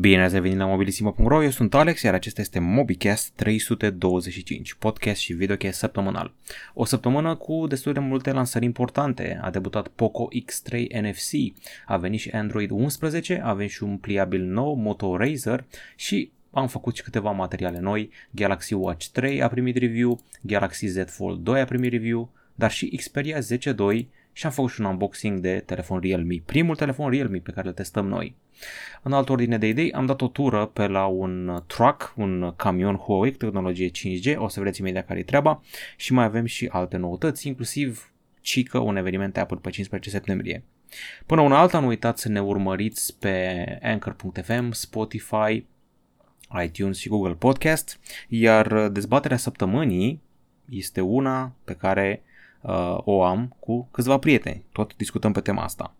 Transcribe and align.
Bine 0.00 0.22
ați 0.22 0.34
revenit 0.34 0.58
la 0.58 0.66
mobilisimo.ro, 0.66 1.42
eu 1.42 1.50
sunt 1.50 1.74
Alex, 1.74 2.02
iar 2.02 2.14
acesta 2.14 2.40
este 2.40 2.58
MobiCast 2.58 3.32
325, 3.34 4.74
podcast 4.74 5.20
și 5.20 5.32
videocast 5.32 5.78
săptămânal. 5.78 6.34
O 6.74 6.84
săptămână 6.84 7.34
cu 7.34 7.66
destul 7.66 7.92
de 7.92 7.98
multe 7.98 8.32
lansări 8.32 8.64
importante. 8.64 9.38
A 9.42 9.50
debutat 9.50 9.88
Poco 9.88 10.28
X3 10.28 11.02
NFC, 11.02 11.32
a 11.86 11.96
venit 11.96 12.20
și 12.20 12.30
Android 12.30 12.70
11, 12.70 13.40
avem 13.44 13.66
și 13.66 13.82
un 13.82 13.96
pliabil 13.96 14.42
nou, 14.42 14.74
Moto 14.74 15.16
Razer 15.16 15.64
și 15.96 16.30
am 16.50 16.66
făcut 16.66 16.96
și 16.96 17.02
câteva 17.02 17.30
materiale 17.30 17.78
noi. 17.80 18.10
Galaxy 18.30 18.74
Watch 18.74 19.06
3 19.06 19.42
a 19.42 19.48
primit 19.48 19.76
review, 19.76 20.20
Galaxy 20.40 20.86
Z 20.86 21.04
Fold 21.06 21.40
2 21.40 21.60
a 21.60 21.64
primit 21.64 21.92
review, 21.92 22.30
dar 22.54 22.70
și 22.70 22.96
Xperia 22.96 23.40
10 23.40 23.72
2 23.72 24.08
și 24.32 24.46
am 24.46 24.52
făcut 24.52 24.70
și 24.70 24.80
un 24.80 24.86
unboxing 24.86 25.38
de 25.38 25.62
telefon 25.66 26.00
Realme, 26.00 26.42
primul 26.46 26.76
telefon 26.76 27.10
Realme 27.10 27.38
pe 27.38 27.52
care 27.52 27.68
îl 27.68 27.74
testăm 27.74 28.06
noi. 28.06 28.36
În 29.02 29.12
altă 29.12 29.32
ordine 29.32 29.58
de 29.58 29.66
idei, 29.66 29.92
am 29.92 30.06
dat 30.06 30.20
o 30.20 30.28
tură 30.28 30.66
pe 30.66 30.86
la 30.86 31.06
un 31.06 31.62
truck, 31.66 32.12
un 32.16 32.52
camion 32.56 32.96
Huawei 32.96 33.30
cu 33.30 33.36
tehnologie 33.36 33.90
5G, 33.90 34.36
o 34.36 34.48
să 34.48 34.60
vedeți 34.60 34.80
imediat 34.80 35.06
care 35.06 35.18
e 35.18 35.22
treaba 35.22 35.62
și 35.96 36.12
mai 36.12 36.24
avem 36.24 36.44
și 36.44 36.68
alte 36.72 36.96
noutăți, 36.96 37.46
inclusiv 37.46 38.12
Cică, 38.40 38.78
un 38.78 38.96
eveniment 38.96 39.36
Apple 39.36 39.58
pe 39.62 39.70
15 39.70 40.10
septembrie. 40.10 40.64
Până 41.26 41.40
una 41.40 41.58
alta, 41.58 41.78
nu 41.78 41.86
uitați 41.86 42.22
să 42.22 42.28
ne 42.28 42.42
urmăriți 42.42 43.18
pe 43.18 43.64
Anchor.fm, 43.82 44.70
Spotify, 44.70 45.64
iTunes 46.64 46.98
și 46.98 47.08
Google 47.08 47.34
Podcast, 47.34 48.00
iar 48.28 48.88
dezbaterea 48.88 49.36
săptămânii 49.36 50.22
este 50.68 51.00
una 51.00 51.54
pe 51.64 51.74
care 51.74 52.22
uh, 52.60 52.98
o 53.04 53.22
am 53.22 53.56
cu 53.58 53.88
câțiva 53.90 54.18
prieteni. 54.18 54.64
Tot 54.72 54.96
discutăm 54.96 55.32
pe 55.32 55.40
tema 55.40 55.62
asta. 55.62 55.94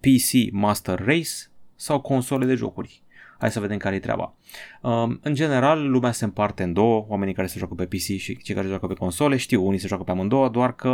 PC 0.00 0.52
Master 0.52 0.98
Race 1.04 1.51
sau 1.82 2.00
console 2.00 2.46
de 2.46 2.54
jocuri. 2.54 3.02
Hai 3.38 3.50
să 3.50 3.60
vedem 3.60 3.76
care 3.76 3.94
e 3.94 3.98
treaba. 3.98 4.34
Um, 4.82 5.18
în 5.22 5.34
general, 5.34 5.90
lumea 5.90 6.12
se 6.12 6.24
împarte 6.24 6.62
în 6.62 6.72
două, 6.72 7.06
oamenii 7.08 7.34
care 7.34 7.46
se 7.46 7.58
joacă 7.58 7.74
pe 7.74 7.86
PC 7.86 8.00
și 8.00 8.36
cei 8.36 8.54
care 8.54 8.62
se 8.62 8.68
joacă 8.68 8.86
pe 8.86 8.94
console. 8.94 9.36
Știu, 9.36 9.66
unii 9.66 9.78
se 9.78 9.86
joacă 9.86 10.02
pe 10.02 10.10
amândouă, 10.10 10.48
doar 10.48 10.74
că 10.74 10.88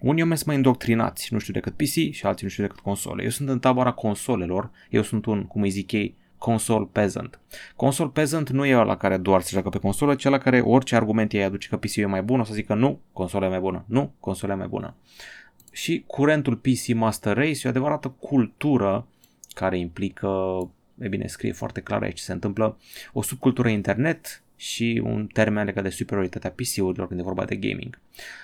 unii 0.00 0.20
oameni 0.20 0.36
sunt 0.36 0.46
mai 0.46 0.56
îndoctrinați, 0.56 1.28
nu 1.32 1.38
știu 1.38 1.52
decât 1.52 1.72
PC 1.72 2.12
și 2.12 2.26
alții 2.26 2.44
nu 2.44 2.50
știu 2.50 2.62
decât 2.62 2.80
console. 2.80 3.22
Eu 3.22 3.28
sunt 3.28 3.48
în 3.48 3.58
tabăra 3.58 3.92
consolelor, 3.92 4.70
eu 4.90 5.02
sunt 5.02 5.26
un, 5.26 5.44
cum 5.44 5.62
îi 5.62 5.70
zic 5.70 5.92
ei, 5.92 6.16
console 6.38 6.88
peasant. 6.92 7.40
Console 7.76 8.10
peasant 8.12 8.50
nu 8.50 8.64
e 8.64 8.74
la 8.74 8.96
care 8.96 9.16
doar 9.16 9.40
se 9.40 9.50
joacă 9.52 9.68
pe 9.68 9.78
consolă, 9.78 10.14
ci 10.14 10.24
la 10.24 10.38
care 10.38 10.60
orice 10.60 10.94
argument 10.94 11.32
ei 11.32 11.44
aduce 11.44 11.68
că 11.68 11.76
PC 11.76 11.96
e 11.96 12.06
mai 12.06 12.22
bun, 12.22 12.40
o 12.40 12.44
să 12.44 12.54
zică 12.54 12.74
nu, 12.74 13.00
consola 13.12 13.46
e 13.46 13.48
mai 13.48 13.60
bună, 13.60 13.84
nu, 13.86 14.12
consola 14.20 14.52
e 14.52 14.56
mai 14.56 14.68
bună. 14.68 14.94
Și 15.72 16.04
curentul 16.06 16.56
PC 16.56 16.94
Master 16.94 17.36
Race 17.36 17.50
e 17.50 17.62
o 17.64 17.68
adevărată 17.68 18.08
cultură 18.08 19.06
care 19.58 19.78
implică, 19.78 20.28
e 20.98 21.08
bine, 21.08 21.26
scrie 21.26 21.52
foarte 21.52 21.80
clar 21.80 22.02
aici 22.02 22.18
se 22.18 22.32
întâmplă, 22.32 22.78
o 23.12 23.22
subcultură 23.22 23.68
internet 23.68 24.42
și 24.56 25.00
un 25.04 25.26
termen 25.26 25.64
legat 25.64 25.82
de 25.82 25.88
superioritatea 25.88 26.50
PC-urilor 26.50 27.08
când 27.08 27.20
e 27.20 27.22
vorba 27.22 27.44
de 27.44 27.56
gaming. 27.56 27.98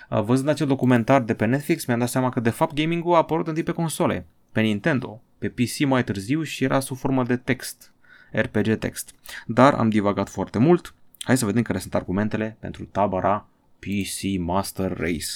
Uh, 0.09 0.21
văzând 0.21 0.49
acel 0.49 0.67
documentar 0.67 1.21
de 1.21 1.33
pe 1.33 1.45
Netflix, 1.45 1.85
mi-am 1.85 1.99
dat 1.99 2.09
seama 2.09 2.29
că 2.29 2.39
de 2.39 2.49
fapt 2.49 2.73
gaming-ul 2.73 3.13
a 3.13 3.17
apărut 3.17 3.47
întâi 3.47 3.63
pe 3.63 3.71
console, 3.71 4.25
pe 4.51 4.61
Nintendo, 4.61 5.21
pe 5.37 5.49
PC 5.49 5.85
mai 5.85 6.03
târziu 6.03 6.43
și 6.43 6.63
era 6.63 6.79
sub 6.79 6.97
formă 6.97 7.23
de 7.23 7.37
text, 7.37 7.93
RPG 8.31 8.75
text. 8.75 9.15
Dar 9.45 9.73
am 9.73 9.89
divagat 9.89 10.29
foarte 10.29 10.57
mult, 10.57 10.95
hai 11.19 11.37
să 11.37 11.45
vedem 11.45 11.61
care 11.61 11.79
sunt 11.79 11.95
argumentele 11.95 12.57
pentru 12.59 12.85
tabăra 12.85 13.47
PC 13.79 14.39
Master 14.39 14.97
Race. 14.97 15.33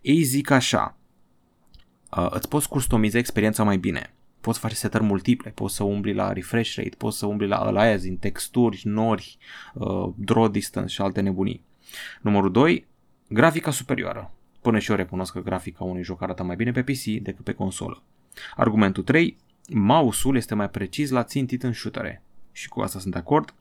Ei 0.00 0.22
zic 0.22 0.50
așa, 0.50 0.96
uh, 2.16 2.26
îți 2.30 2.48
poți 2.48 2.68
customiza 2.68 3.18
experiența 3.18 3.62
mai 3.62 3.76
bine, 3.76 4.12
poți 4.42 4.58
face 4.58 4.74
setări 4.74 5.04
multiple, 5.04 5.50
poți 5.50 5.74
să 5.74 5.84
umbli 5.84 6.14
la 6.14 6.32
refresh 6.32 6.74
rate, 6.74 6.96
poți 6.98 7.18
să 7.18 7.26
umbli 7.26 7.46
la 7.46 7.56
alias 7.56 8.02
din 8.02 8.16
texturi, 8.16 8.82
nori, 8.84 9.38
uh, 9.74 10.08
draw 10.14 10.48
distance 10.48 10.94
și 10.94 11.00
alte 11.00 11.20
nebunii. 11.20 11.64
Numărul 12.20 12.52
2, 12.52 12.86
grafica 13.28 13.70
superioară. 13.70 14.32
Până 14.60 14.78
și 14.78 14.90
eu 14.90 14.96
recunosc 14.96 15.32
că 15.32 15.40
grafica 15.40 15.84
unui 15.84 16.02
joc 16.02 16.22
arată 16.22 16.42
mai 16.42 16.56
bine 16.56 16.70
pe 16.70 16.82
PC 16.82 17.04
decât 17.04 17.44
pe 17.44 17.52
consolă. 17.52 18.02
Argumentul 18.56 19.02
3, 19.02 19.36
mouse-ul 19.68 20.36
este 20.36 20.54
mai 20.54 20.70
precis 20.70 21.10
la 21.10 21.24
țintit 21.24 21.62
în 21.62 21.72
shootere. 21.72 22.22
Și 22.52 22.68
cu 22.68 22.80
asta 22.80 22.98
sunt 22.98 23.12
de 23.12 23.18
acord. 23.18 23.54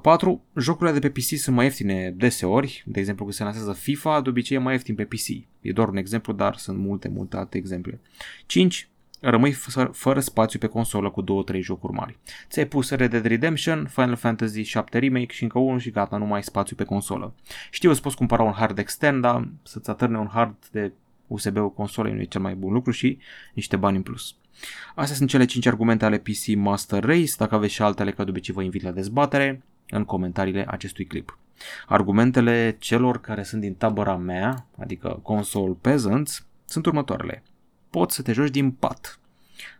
4. 0.00 0.30
Uh, 0.30 0.62
jocurile 0.62 0.98
de 0.98 1.08
pe 1.08 1.20
PC 1.20 1.38
sunt 1.38 1.56
mai 1.56 1.64
ieftine 1.64 2.10
deseori, 2.10 2.82
de 2.86 2.98
exemplu 2.98 3.24
când 3.24 3.36
se 3.36 3.42
lansează 3.42 3.72
FIFA, 3.72 4.20
de 4.20 4.28
obicei 4.28 4.56
e 4.56 4.60
mai 4.60 4.72
ieftin 4.72 4.94
pe 4.94 5.04
PC. 5.04 5.28
E 5.60 5.72
doar 5.72 5.88
un 5.88 5.96
exemplu, 5.96 6.32
dar 6.32 6.56
sunt 6.56 6.78
multe, 6.78 7.08
multe 7.08 7.36
alte 7.36 7.58
exemple. 7.58 8.00
5 8.46 8.88
rămâi 9.24 9.52
f- 9.52 9.90
fără 9.92 10.20
spațiu 10.20 10.58
pe 10.58 10.66
consolă 10.66 11.10
cu 11.10 11.22
2-3 11.22 11.60
jocuri 11.60 11.92
mari. 11.92 12.18
Ți-ai 12.48 12.66
pus 12.66 12.90
Red 12.90 13.10
Dead 13.10 13.24
Redemption, 13.24 13.86
Final 13.86 14.16
Fantasy 14.16 14.62
7 14.62 14.98
Remake 14.98 15.32
și 15.32 15.42
încă 15.42 15.58
unul 15.58 15.78
și 15.78 15.90
gata, 15.90 16.16
nu 16.16 16.24
mai 16.24 16.36
ai 16.36 16.42
spațiu 16.42 16.76
pe 16.76 16.84
consolă. 16.84 17.34
Știu, 17.70 17.90
îți 17.90 18.02
poți 18.02 18.16
cumpăra 18.16 18.42
un 18.42 18.52
hard 18.52 18.78
extern, 18.78 19.20
dar 19.20 19.48
să-ți 19.62 19.90
atârne 19.90 20.18
un 20.18 20.28
hard 20.32 20.54
de 20.70 20.92
USB-ul 21.26 21.72
consolei 21.72 22.12
nu 22.12 22.20
e 22.20 22.24
cel 22.24 22.40
mai 22.40 22.54
bun 22.54 22.72
lucru 22.72 22.90
și 22.90 23.18
niște 23.54 23.76
bani 23.76 23.96
în 23.96 24.02
plus. 24.02 24.36
Astea 24.94 25.16
sunt 25.16 25.28
cele 25.28 25.44
5 25.44 25.66
argumente 25.66 26.04
ale 26.04 26.18
PC 26.18 26.54
Master 26.56 27.04
Race, 27.04 27.32
dacă 27.38 27.54
aveți 27.54 27.72
și 27.72 27.82
altele, 27.82 28.12
ca 28.12 28.24
de 28.24 28.30
obicei 28.30 28.54
vă 28.54 28.62
invit 28.62 28.82
la 28.82 28.90
dezbatere 28.90 29.62
în 29.88 30.04
comentariile 30.04 30.64
acestui 30.68 31.04
clip. 31.04 31.38
Argumentele 31.86 32.76
celor 32.78 33.20
care 33.20 33.42
sunt 33.42 33.60
din 33.60 33.74
tabăra 33.74 34.16
mea, 34.16 34.66
adică 34.78 35.18
console 35.22 35.76
peasants, 35.80 36.46
sunt 36.64 36.86
următoarele 36.86 37.42
poți 37.94 38.14
să 38.14 38.22
te 38.22 38.32
joci 38.32 38.50
din 38.50 38.70
pat. 38.70 39.18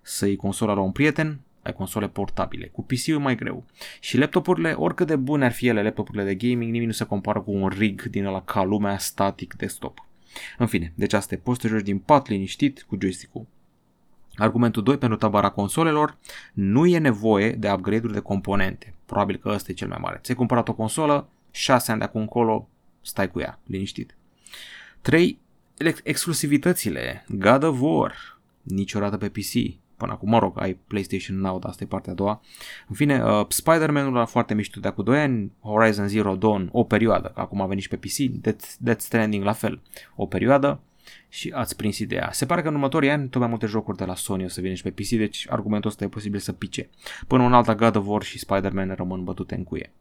Să 0.02 0.26
iei 0.26 0.36
consola 0.36 0.74
la 0.74 0.80
un 0.80 0.92
prieten, 0.92 1.40
ai 1.62 1.72
console 1.72 2.08
portabile. 2.08 2.66
Cu 2.66 2.82
PC-ul 2.82 3.14
e 3.14 3.16
mai 3.16 3.34
greu. 3.34 3.64
Și 4.00 4.16
laptopurile, 4.16 4.72
oricât 4.72 5.06
de 5.06 5.16
bune 5.16 5.44
ar 5.44 5.52
fi 5.52 5.66
ele, 5.66 5.82
laptopurile 5.82 6.24
de 6.24 6.34
gaming, 6.34 6.72
nimic 6.72 6.86
nu 6.86 6.92
se 6.92 7.04
compară 7.04 7.40
cu 7.40 7.50
un 7.50 7.68
rig 7.68 8.02
din 8.02 8.24
ăla 8.24 8.42
ca 8.42 8.62
lumea 8.62 8.98
static 8.98 9.54
desktop. 9.54 10.06
În 10.58 10.66
fine, 10.66 10.92
deci 10.94 11.12
asta 11.12 11.34
e, 11.34 11.38
poți 11.38 11.60
să 11.60 11.66
te 11.66 11.74
joci 11.74 11.84
din 11.84 11.98
pat 11.98 12.28
liniștit 12.28 12.82
cu 12.82 12.96
joystick-ul. 13.00 13.46
Argumentul 14.34 14.82
2 14.82 14.98
pentru 14.98 15.18
tabara 15.18 15.48
consolelor, 15.50 16.16
nu 16.52 16.86
e 16.86 16.98
nevoie 16.98 17.50
de 17.50 17.70
upgrade-uri 17.70 18.12
de 18.12 18.20
componente. 18.20 18.94
Probabil 19.06 19.36
că 19.36 19.48
ăsta 19.48 19.70
e 19.70 19.74
cel 19.74 19.88
mai 19.88 19.98
mare. 20.00 20.18
Ți-ai 20.22 20.36
cumpărat 20.36 20.68
o 20.68 20.74
consolă, 20.74 21.28
6 21.50 21.90
ani 21.90 22.00
de 22.00 22.06
acum 22.06 22.20
încolo, 22.20 22.68
stai 23.00 23.30
cu 23.30 23.40
ea, 23.40 23.58
liniștit. 23.64 24.16
3 25.00 25.42
exclusivitățile, 26.02 27.24
God 27.28 27.62
of 27.62 27.80
War, 27.80 28.38
niciodată 28.62 29.16
pe 29.16 29.28
PC. 29.28 29.82
Până 29.96 30.12
acum, 30.12 30.28
mă 30.28 30.38
rog, 30.38 30.60
ai 30.60 30.78
PlayStation 30.86 31.38
Now, 31.38 31.58
dar 31.58 31.70
asta 31.70 31.84
e 31.84 31.86
partea 31.86 32.12
a 32.12 32.14
doua. 32.14 32.42
În 32.88 32.94
fine, 32.94 33.24
uh, 33.24 33.46
Spider-Man-ul 33.48 34.16
a 34.16 34.24
foarte 34.24 34.54
mișto 34.54 34.80
de 34.80 34.88
acum 34.88 35.04
2 35.04 35.20
ani, 35.20 35.52
Horizon 35.60 36.08
Zero 36.08 36.34
Dawn, 36.34 36.68
o 36.72 36.84
perioadă, 36.84 37.30
că 37.34 37.40
acum 37.40 37.60
a 37.60 37.66
venit 37.66 37.82
și 37.82 37.88
pe 37.88 37.96
PC, 37.96 38.16
Death, 38.16 38.64
Death 38.78 39.00
Stranding 39.00 39.44
la 39.44 39.52
fel, 39.52 39.80
o 40.16 40.26
perioadă 40.26 40.80
și 41.28 41.52
ați 41.54 41.76
prins 41.76 41.98
ideea. 41.98 42.28
Se 42.32 42.46
pare 42.46 42.62
că 42.62 42.68
în 42.68 42.74
următorii 42.74 43.10
ani 43.10 43.28
tot 43.28 43.40
mai 43.40 43.48
multe 43.48 43.66
jocuri 43.66 43.96
de 43.96 44.04
la 44.04 44.14
Sony 44.14 44.44
o 44.44 44.48
să 44.48 44.60
vină 44.60 44.74
și 44.74 44.82
pe 44.82 44.90
PC, 44.90 45.08
deci 45.08 45.46
argumentul 45.50 45.90
ăsta 45.90 46.04
e 46.04 46.08
posibil 46.08 46.40
să 46.40 46.52
pice. 46.52 46.88
Până 47.26 47.42
un 47.42 47.52
alta 47.52 47.74
God 47.74 47.96
of 47.96 48.06
War 48.06 48.22
și 48.22 48.38
Spider-Man 48.38 48.94
rămân 48.96 49.24
bătute 49.24 49.54
în 49.54 49.64
cuie. 49.64 49.92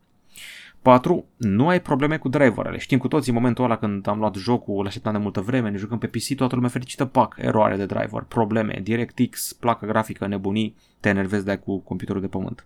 4. 0.84 1.26
Nu 1.38 1.68
ai 1.68 1.82
probleme 1.82 2.18
cu 2.18 2.30
driverele. 2.30 2.78
Știm 2.78 2.98
cu 2.98 3.08
toții 3.08 3.32
în 3.32 3.38
momentul 3.38 3.64
ăla 3.64 3.78
când 3.78 4.08
am 4.08 4.20
luat 4.20 4.36
jocul, 4.36 4.80
îl 4.80 4.86
așteptam 4.86 5.14
de 5.14 5.18
multă 5.18 5.42
vreme, 5.42 5.70
ne 5.70 5.78
jucăm 5.78 5.98
pe 5.98 6.08
PC, 6.08 6.36
toată 6.36 6.56
lumea 6.56 6.70
fericită, 6.70 7.06
pac, 7.06 7.36
eroare 7.38 7.76
de 7.76 7.86
driver, 7.86 8.26
probleme, 8.28 8.80
DirectX, 8.84 9.54
placă 9.54 9.86
grafică, 9.86 10.28
nebunii, 10.28 10.76
te 11.00 11.10
enervezi 11.10 11.46
de 11.46 11.56
cu 11.56 11.80
computerul 11.80 12.22
de 12.22 12.28
pământ. 12.28 12.66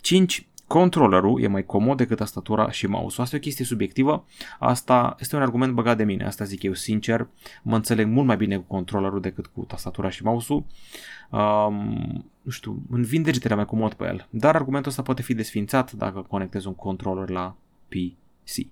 5. 0.00 0.46
Controllerul 0.66 1.42
e 1.42 1.46
mai 1.46 1.64
comod 1.64 1.96
decât 1.96 2.16
tastatura 2.16 2.70
și 2.70 2.86
mouse-ul. 2.86 3.24
Asta 3.24 3.36
e 3.36 3.38
o 3.38 3.42
chestie 3.42 3.64
subiectivă. 3.64 4.24
Asta 4.58 5.16
este 5.18 5.36
un 5.36 5.42
argument 5.42 5.72
băgat 5.72 5.96
de 5.96 6.04
mine. 6.04 6.24
Asta 6.24 6.44
zic 6.44 6.62
eu 6.62 6.72
sincer. 6.72 7.28
Mă 7.62 7.74
înțeleg 7.74 8.06
mult 8.06 8.26
mai 8.26 8.36
bine 8.36 8.56
cu 8.56 8.64
controllerul 8.66 9.20
decât 9.20 9.46
cu 9.46 9.60
tastatura 9.60 10.10
și 10.10 10.22
mouse-ul. 10.22 10.64
Um, 11.30 12.30
nu 12.46 12.52
știu, 12.52 12.82
îmi 12.90 13.04
vin 13.04 13.22
degetele 13.22 13.54
mai 13.54 13.64
comod 13.64 13.94
pe 13.94 14.04
el. 14.04 14.26
Dar 14.30 14.54
argumentul 14.54 14.90
ăsta 14.90 15.02
poate 15.02 15.22
fi 15.22 15.34
desfințat 15.34 15.92
dacă 15.92 16.20
conectezi 16.28 16.66
un 16.66 16.74
controller 16.74 17.28
la 17.28 17.56
PC. 17.88 18.66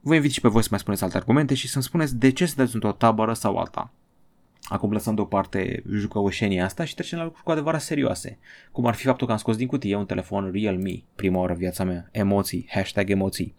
Vă 0.00 0.14
invit 0.14 0.30
și 0.30 0.40
pe 0.40 0.48
voi 0.48 0.62
să 0.62 0.68
mai 0.70 0.78
spuneți 0.78 1.02
alte 1.02 1.16
argumente 1.16 1.54
și 1.54 1.68
să-mi 1.68 1.84
spuneți 1.84 2.16
de 2.16 2.30
ce 2.30 2.46
să 2.46 2.54
dați 2.56 2.74
într-o 2.74 2.92
tabără 2.92 3.32
sau 3.32 3.56
alta. 3.56 3.92
Acum 4.62 4.92
lăsăm 4.92 5.14
deoparte 5.14 5.82
jucăușenia 5.92 6.64
asta 6.64 6.84
și 6.84 6.94
trecem 6.94 7.18
la 7.18 7.24
lucruri 7.24 7.44
cu 7.44 7.50
adevărat 7.50 7.80
serioase, 7.80 8.38
cum 8.72 8.86
ar 8.86 8.94
fi 8.94 9.04
faptul 9.04 9.26
că 9.26 9.32
am 9.32 9.38
scos 9.38 9.56
din 9.56 9.66
cutie 9.66 9.96
un 9.96 10.06
telefon 10.06 10.50
Realme, 10.52 11.02
prima 11.14 11.38
oară 11.38 11.54
viața 11.54 11.84
mea, 11.84 12.08
emoții, 12.10 12.66
hashtag 12.70 13.10
emoții. 13.10 13.54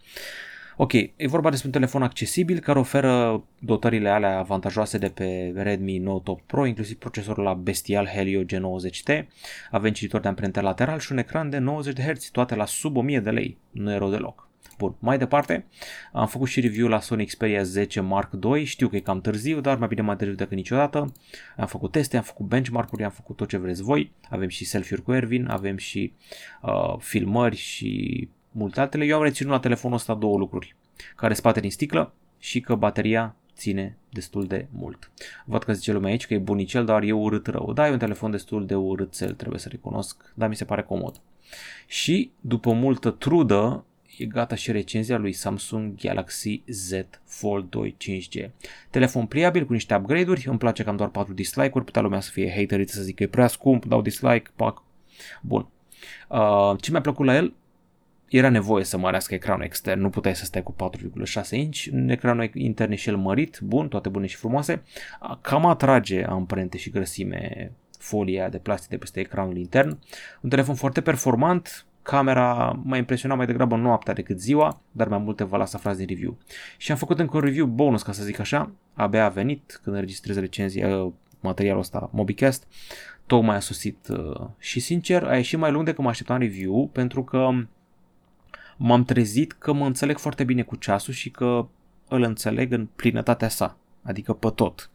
Ok, 0.79 0.93
e 0.93 1.27
vorba 1.27 1.49
despre 1.49 1.67
un 1.67 1.73
telefon 1.73 2.03
accesibil 2.03 2.59
care 2.59 2.79
oferă 2.79 3.43
dotările 3.59 4.09
alea 4.09 4.37
avantajoase 4.37 4.97
de 4.97 5.09
pe 5.09 5.53
Redmi 5.55 5.97
Note 5.97 6.31
8 6.31 6.43
Pro, 6.45 6.65
inclusiv 6.65 6.97
procesorul 6.97 7.43
la 7.43 7.53
bestial 7.53 8.05
Helio 8.05 8.41
G90T, 8.43 9.25
avem 9.71 9.91
cititor 9.91 10.19
de 10.21 10.27
amprente 10.27 10.61
lateral 10.61 10.99
și 10.99 11.11
un 11.11 11.17
ecran 11.17 11.49
de 11.49 11.57
90 11.57 11.95
de 11.95 12.01
Hz, 12.01 12.29
toate 12.29 12.55
la 12.55 12.65
sub 12.65 12.97
1000 12.97 13.19
de 13.19 13.29
lei. 13.29 13.57
Nu 13.71 13.91
e 13.91 13.97
rău 13.97 14.09
deloc. 14.09 14.49
Bun, 14.77 14.95
mai 14.99 15.17
departe, 15.17 15.65
am 16.13 16.27
făcut 16.27 16.47
și 16.47 16.61
review 16.61 16.87
la 16.87 16.99
Sony 16.99 17.25
Xperia 17.25 17.63
10 17.63 17.99
Mark 17.99 18.33
II, 18.43 18.63
știu 18.63 18.87
că 18.87 18.95
e 18.95 18.99
cam 18.99 19.21
târziu, 19.21 19.61
dar 19.61 19.77
mai 19.77 19.87
bine 19.87 20.01
mai 20.01 20.15
târziu 20.15 20.35
decât 20.35 20.55
niciodată. 20.55 21.11
Am 21.57 21.67
făcut 21.67 21.91
teste, 21.91 22.17
am 22.17 22.23
făcut 22.23 22.45
benchmark-uri, 22.45 23.03
am 23.03 23.11
făcut 23.11 23.35
tot 23.35 23.47
ce 23.47 23.57
vreți 23.57 23.81
voi, 23.81 24.11
avem 24.29 24.47
și 24.47 24.65
selfie-uri 24.65 25.05
cu 25.05 25.13
Ervin, 25.13 25.47
avem 25.47 25.77
și 25.77 26.13
uh, 26.61 26.95
filmări 26.99 27.55
și 27.55 28.29
multe 28.57 28.79
altele. 28.79 29.05
Eu 29.05 29.17
am 29.17 29.23
reținut 29.23 29.51
la 29.51 29.59
telefonul 29.59 29.97
ăsta 29.97 30.13
două 30.13 30.37
lucruri, 30.37 30.75
care 31.15 31.33
spate 31.33 31.59
din 31.59 31.71
sticlă 31.71 32.13
și 32.39 32.59
că 32.59 32.75
bateria 32.75 33.35
ține 33.55 33.97
destul 34.09 34.45
de 34.45 34.67
mult. 34.69 35.11
Văd 35.45 35.63
că 35.63 35.73
zice 35.73 35.91
lumea 35.91 36.09
aici 36.09 36.27
că 36.27 36.33
e 36.33 36.37
bunicel, 36.37 36.85
dar 36.85 37.03
e 37.03 37.11
urât 37.11 37.47
rău. 37.47 37.73
Da, 37.73 37.87
e 37.87 37.91
un 37.91 37.97
telefon 37.97 38.31
destul 38.31 38.65
de 38.65 38.75
urâțel, 38.75 39.33
trebuie 39.33 39.59
să 39.59 39.69
recunosc, 39.69 40.31
dar 40.33 40.49
mi 40.49 40.55
se 40.55 40.65
pare 40.65 40.83
comod. 40.83 41.21
Și 41.87 42.31
după 42.41 42.71
multă 42.71 43.09
trudă, 43.09 43.85
e 44.17 44.25
gata 44.25 44.55
și 44.55 44.71
recenzia 44.71 45.17
lui 45.17 45.33
Samsung 45.33 45.95
Galaxy 45.95 46.63
Z 46.67 46.91
Fold 47.25 47.69
2 47.69 47.95
5G. 48.01 48.49
Telefon 48.89 49.25
pliabil 49.25 49.65
cu 49.65 49.73
niște 49.73 49.95
upgrade-uri, 49.95 50.47
îmi 50.47 50.57
place 50.57 50.83
că 50.83 50.89
am 50.89 50.95
doar 50.95 51.09
4 51.09 51.33
dislike-uri, 51.33 51.85
putea 51.85 52.01
lumea 52.01 52.19
să 52.19 52.31
fie 52.31 52.53
haterită 52.55 52.91
să 52.91 53.01
zic 53.01 53.15
că 53.15 53.23
e 53.23 53.27
prea 53.27 53.47
scump, 53.47 53.85
dau 53.85 54.01
dislike, 54.01 54.49
pac. 54.55 54.83
Bun. 55.41 55.67
Uh, 56.29 56.73
ce 56.81 56.91
mi-a 56.91 57.01
plăcut 57.01 57.25
la 57.25 57.35
el? 57.35 57.53
Era 58.29 58.49
nevoie 58.49 58.83
să 58.83 58.97
mărească 58.97 59.33
ecranul 59.33 59.63
extern, 59.63 60.01
nu 60.01 60.09
puteai 60.09 60.35
să 60.35 60.45
stai 60.45 60.63
cu 60.63 60.75
4,6 61.23 61.49
inch, 61.49 61.85
ecranul 62.07 62.49
intern 62.53 62.91
e 62.91 62.95
și 62.95 63.09
el 63.09 63.17
mărit, 63.17 63.59
bun, 63.63 63.87
toate 63.87 64.09
bune 64.09 64.25
și 64.25 64.35
frumoase, 64.35 64.83
cam 65.41 65.65
atrage 65.65 66.23
amprente 66.23 66.77
și 66.77 66.89
grăsime 66.89 67.71
folia 67.99 68.49
de 68.49 68.57
plastic 68.57 68.89
de 68.89 68.97
peste 68.97 69.19
ecranul 69.19 69.57
intern. 69.57 69.99
Un 70.41 70.49
telefon 70.49 70.75
foarte 70.75 71.01
performant, 71.01 71.85
camera 72.01 72.79
m-a 72.83 72.97
impresionat 72.97 73.37
mai 73.37 73.45
degrabă 73.45 73.75
noaptea 73.75 74.13
decât 74.13 74.39
ziua, 74.39 74.81
dar 74.91 75.07
mai 75.07 75.17
multe 75.17 75.43
vă 75.43 75.57
las 75.57 75.73
aflați 75.73 75.97
din 75.97 76.07
review. 76.07 76.37
Și 76.77 76.91
am 76.91 76.97
făcut 76.97 77.19
încă 77.19 77.37
un 77.37 77.43
review 77.43 77.65
bonus, 77.65 78.03
ca 78.03 78.11
să 78.11 78.23
zic 78.23 78.39
așa, 78.39 78.71
abia 78.93 79.25
a 79.25 79.29
venit 79.29 79.79
când 79.83 79.95
înregistrez 79.95 80.39
recenzia, 80.39 80.97
uh, 80.97 81.11
materialul 81.39 81.79
ăsta, 81.79 82.09
MobiCast, 82.13 82.67
tocmai 83.25 83.55
a 83.55 83.59
sosit 83.59 84.07
uh, 84.07 84.47
și 84.59 84.79
sincer 84.79 85.23
a 85.23 85.35
ieșit 85.35 85.59
mai 85.59 85.71
lung 85.71 85.85
decât 85.85 86.03
mă 86.03 86.09
așteptam 86.09 86.39
review, 86.39 86.89
pentru 86.93 87.23
că 87.23 87.49
m-am 88.77 89.03
trezit 89.03 89.51
că 89.51 89.73
mă 89.73 89.85
înțeleg 89.85 90.17
foarte 90.17 90.43
bine 90.43 90.61
cu 90.61 90.75
ceasul 90.75 91.13
și 91.13 91.29
că 91.29 91.67
îl 92.07 92.21
înțeleg 92.21 92.71
în 92.71 92.87
plinătatea 92.95 93.49
sa, 93.49 93.77
adică 94.03 94.33
pe 94.33 94.49
tot. 94.49 94.89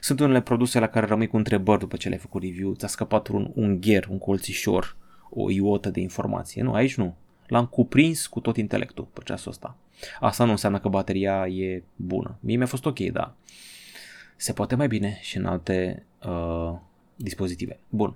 Sunt 0.00 0.20
unele 0.20 0.40
produse 0.40 0.78
la 0.78 0.86
care 0.86 1.06
rămâi 1.06 1.26
cu 1.26 1.36
întrebări 1.36 1.78
după 1.78 1.96
ce 1.96 2.08
le-ai 2.08 2.20
făcut 2.20 2.42
review, 2.42 2.74
ți-a 2.74 2.88
scăpat 2.88 3.28
un 3.28 3.50
ungher, 3.54 4.06
un 4.10 4.18
colțișor, 4.18 4.96
o 5.30 5.50
iotă 5.50 5.90
de 5.90 6.00
informație. 6.00 6.62
Nu, 6.62 6.72
aici 6.72 6.96
nu. 6.96 7.14
L-am 7.46 7.66
cuprins 7.66 8.26
cu 8.26 8.40
tot 8.40 8.56
intelectul 8.56 9.06
pe 9.12 9.20
ceasul 9.24 9.50
ăsta. 9.50 9.76
Asta 10.20 10.44
nu 10.44 10.50
înseamnă 10.50 10.78
că 10.78 10.88
bateria 10.88 11.46
e 11.46 11.82
bună. 11.96 12.36
Mie 12.40 12.56
mi-a 12.56 12.66
fost 12.66 12.86
ok, 12.86 12.98
da. 12.98 13.34
Se 14.36 14.52
poate 14.52 14.74
mai 14.74 14.86
bine 14.86 15.18
și 15.20 15.36
în 15.36 15.46
alte 15.46 16.04
uh, 16.26 16.74
dispozitive. 17.16 17.78
Bun. 17.88 18.14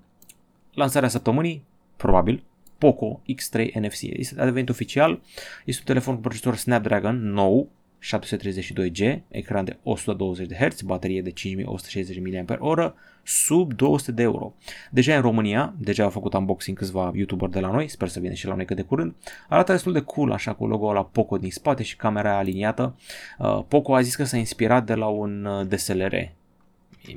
Lansarea 0.74 1.08
săptămânii, 1.08 1.64
probabil, 1.96 2.44
Poco 2.82 3.22
X3 3.28 3.72
NFC. 3.74 4.02
Este 4.02 4.40
a 4.40 4.44
devenit 4.44 4.68
oficial. 4.68 5.20
Este 5.64 5.80
un 5.80 5.86
telefon 5.86 6.14
cu 6.14 6.20
procesor 6.20 6.56
Snapdragon 6.56 7.32
nou, 7.32 7.68
732G, 8.02 9.20
ecran 9.28 9.64
de 9.64 9.76
120 9.82 10.46
de 10.46 10.54
Hz, 10.54 10.80
baterie 10.80 11.22
de 11.22 11.30
5160 11.30 12.20
mAh, 12.20 12.90
sub 13.22 13.74
200 13.74 14.12
de 14.12 14.22
euro. 14.22 14.54
Deja 14.90 15.14
în 15.14 15.20
România, 15.20 15.74
deja 15.78 16.04
a 16.04 16.08
făcut 16.08 16.34
unboxing 16.34 16.76
câțiva 16.76 17.12
YouTuber 17.14 17.48
de 17.48 17.60
la 17.60 17.70
noi, 17.70 17.88
sper 17.88 18.08
să 18.08 18.20
vină 18.20 18.34
și 18.34 18.46
la 18.46 18.54
noi 18.54 18.64
cât 18.64 18.76
de 18.76 18.82
curând. 18.82 19.14
Arată 19.48 19.72
destul 19.72 19.92
de 19.92 20.00
cool 20.00 20.32
așa 20.32 20.54
cu 20.54 20.66
logo 20.66 20.92
la 20.92 21.04
Poco 21.04 21.36
din 21.36 21.50
spate 21.50 21.82
și 21.82 21.96
camera 21.96 22.36
aliniată. 22.36 22.96
Uh, 23.38 23.64
Poco 23.68 23.94
a 23.94 24.00
zis 24.00 24.14
că 24.14 24.24
s-a 24.24 24.36
inspirat 24.36 24.86
de 24.86 24.94
la 24.94 25.06
un 25.06 25.44
uh, 25.44 25.66
DSLR. 25.66 26.14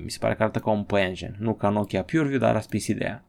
Mi 0.04 0.12
se 0.12 0.18
pare 0.20 0.36
că 0.36 0.44
arată 0.44 0.60
ca 0.60 0.72
un 0.72 0.84
păianjen, 0.84 1.36
nu 1.40 1.54
ca 1.54 1.70
Nokia 1.70 2.04
PureView, 2.04 2.40
dar 2.40 2.56
a 2.56 2.60
spus 2.60 2.88
ideea. 2.88 3.24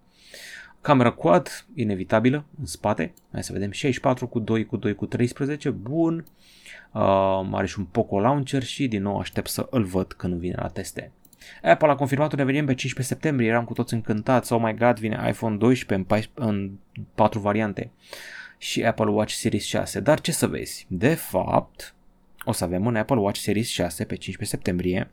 Camera 0.86 1.10
quad, 1.10 1.66
inevitabilă, 1.74 2.44
în 2.58 2.66
spate. 2.66 3.12
Hai 3.32 3.42
să 3.42 3.52
vedem, 3.52 3.70
64 3.70 4.26
cu 4.26 4.38
2 4.38 4.66
cu 4.66 4.76
2 4.76 4.94
cu 4.94 5.06
13, 5.06 5.70
bun. 5.70 6.24
Uh, 6.92 7.48
are 7.52 7.66
și 7.66 7.78
un 7.78 7.84
Poco 7.84 8.20
Launcher 8.20 8.62
și 8.62 8.88
din 8.88 9.02
nou 9.02 9.18
aștept 9.18 9.48
să 9.48 9.66
îl 9.70 9.84
văd 9.84 10.12
când 10.12 10.34
vine 10.34 10.54
la 10.58 10.68
teste. 10.68 11.12
Apple 11.62 11.88
a 11.88 11.94
confirmat 11.94 12.32
un 12.32 12.38
eveniment 12.38 12.66
pe 12.66 12.74
15 12.74 13.14
septembrie, 13.14 13.48
eram 13.48 13.64
cu 13.64 13.72
toți 13.72 13.94
încântați, 13.94 14.52
oh 14.52 14.60
my 14.62 14.74
god, 14.74 14.98
vine 14.98 15.28
iPhone 15.28 15.56
12 15.56 15.94
în, 15.94 16.04
14, 16.04 16.50
în 16.50 16.70
4 17.14 17.40
variante. 17.40 17.90
Și 18.58 18.84
Apple 18.84 19.10
Watch 19.10 19.32
Series 19.32 19.64
6. 19.64 20.00
Dar 20.00 20.20
ce 20.20 20.32
să 20.32 20.46
vezi, 20.46 20.86
de 20.88 21.14
fapt, 21.14 21.94
o 22.44 22.52
să 22.52 22.64
avem 22.64 22.86
un 22.86 22.96
Apple 22.96 23.18
Watch 23.18 23.40
Series 23.40 23.68
6 23.68 24.04
pe 24.04 24.16
15 24.16 24.56
septembrie, 24.56 25.10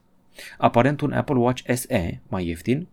aparent 0.57 1.01
un 1.01 1.11
Apple 1.11 1.37
Watch 1.37 1.63
SE 1.73 2.21
mai 2.27 2.47
ieftin, 2.47 2.87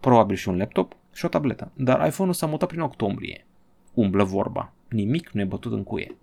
probabil 0.00 0.36
și 0.36 0.48
un 0.48 0.56
laptop 0.56 0.96
și 1.18 1.24
o 1.24 1.28
tabletă. 1.28 1.70
Dar 1.74 2.06
iPhone-ul 2.06 2.34
s-a 2.34 2.46
mutat 2.46 2.68
prin 2.68 2.80
octombrie. 2.80 3.46
Umblă 3.94 4.24
vorba. 4.24 4.72
Nimic 4.88 5.30
nu 5.30 5.40
e 5.40 5.44
bătut 5.44 5.72
în 5.72 5.82
cuie. 5.82 6.16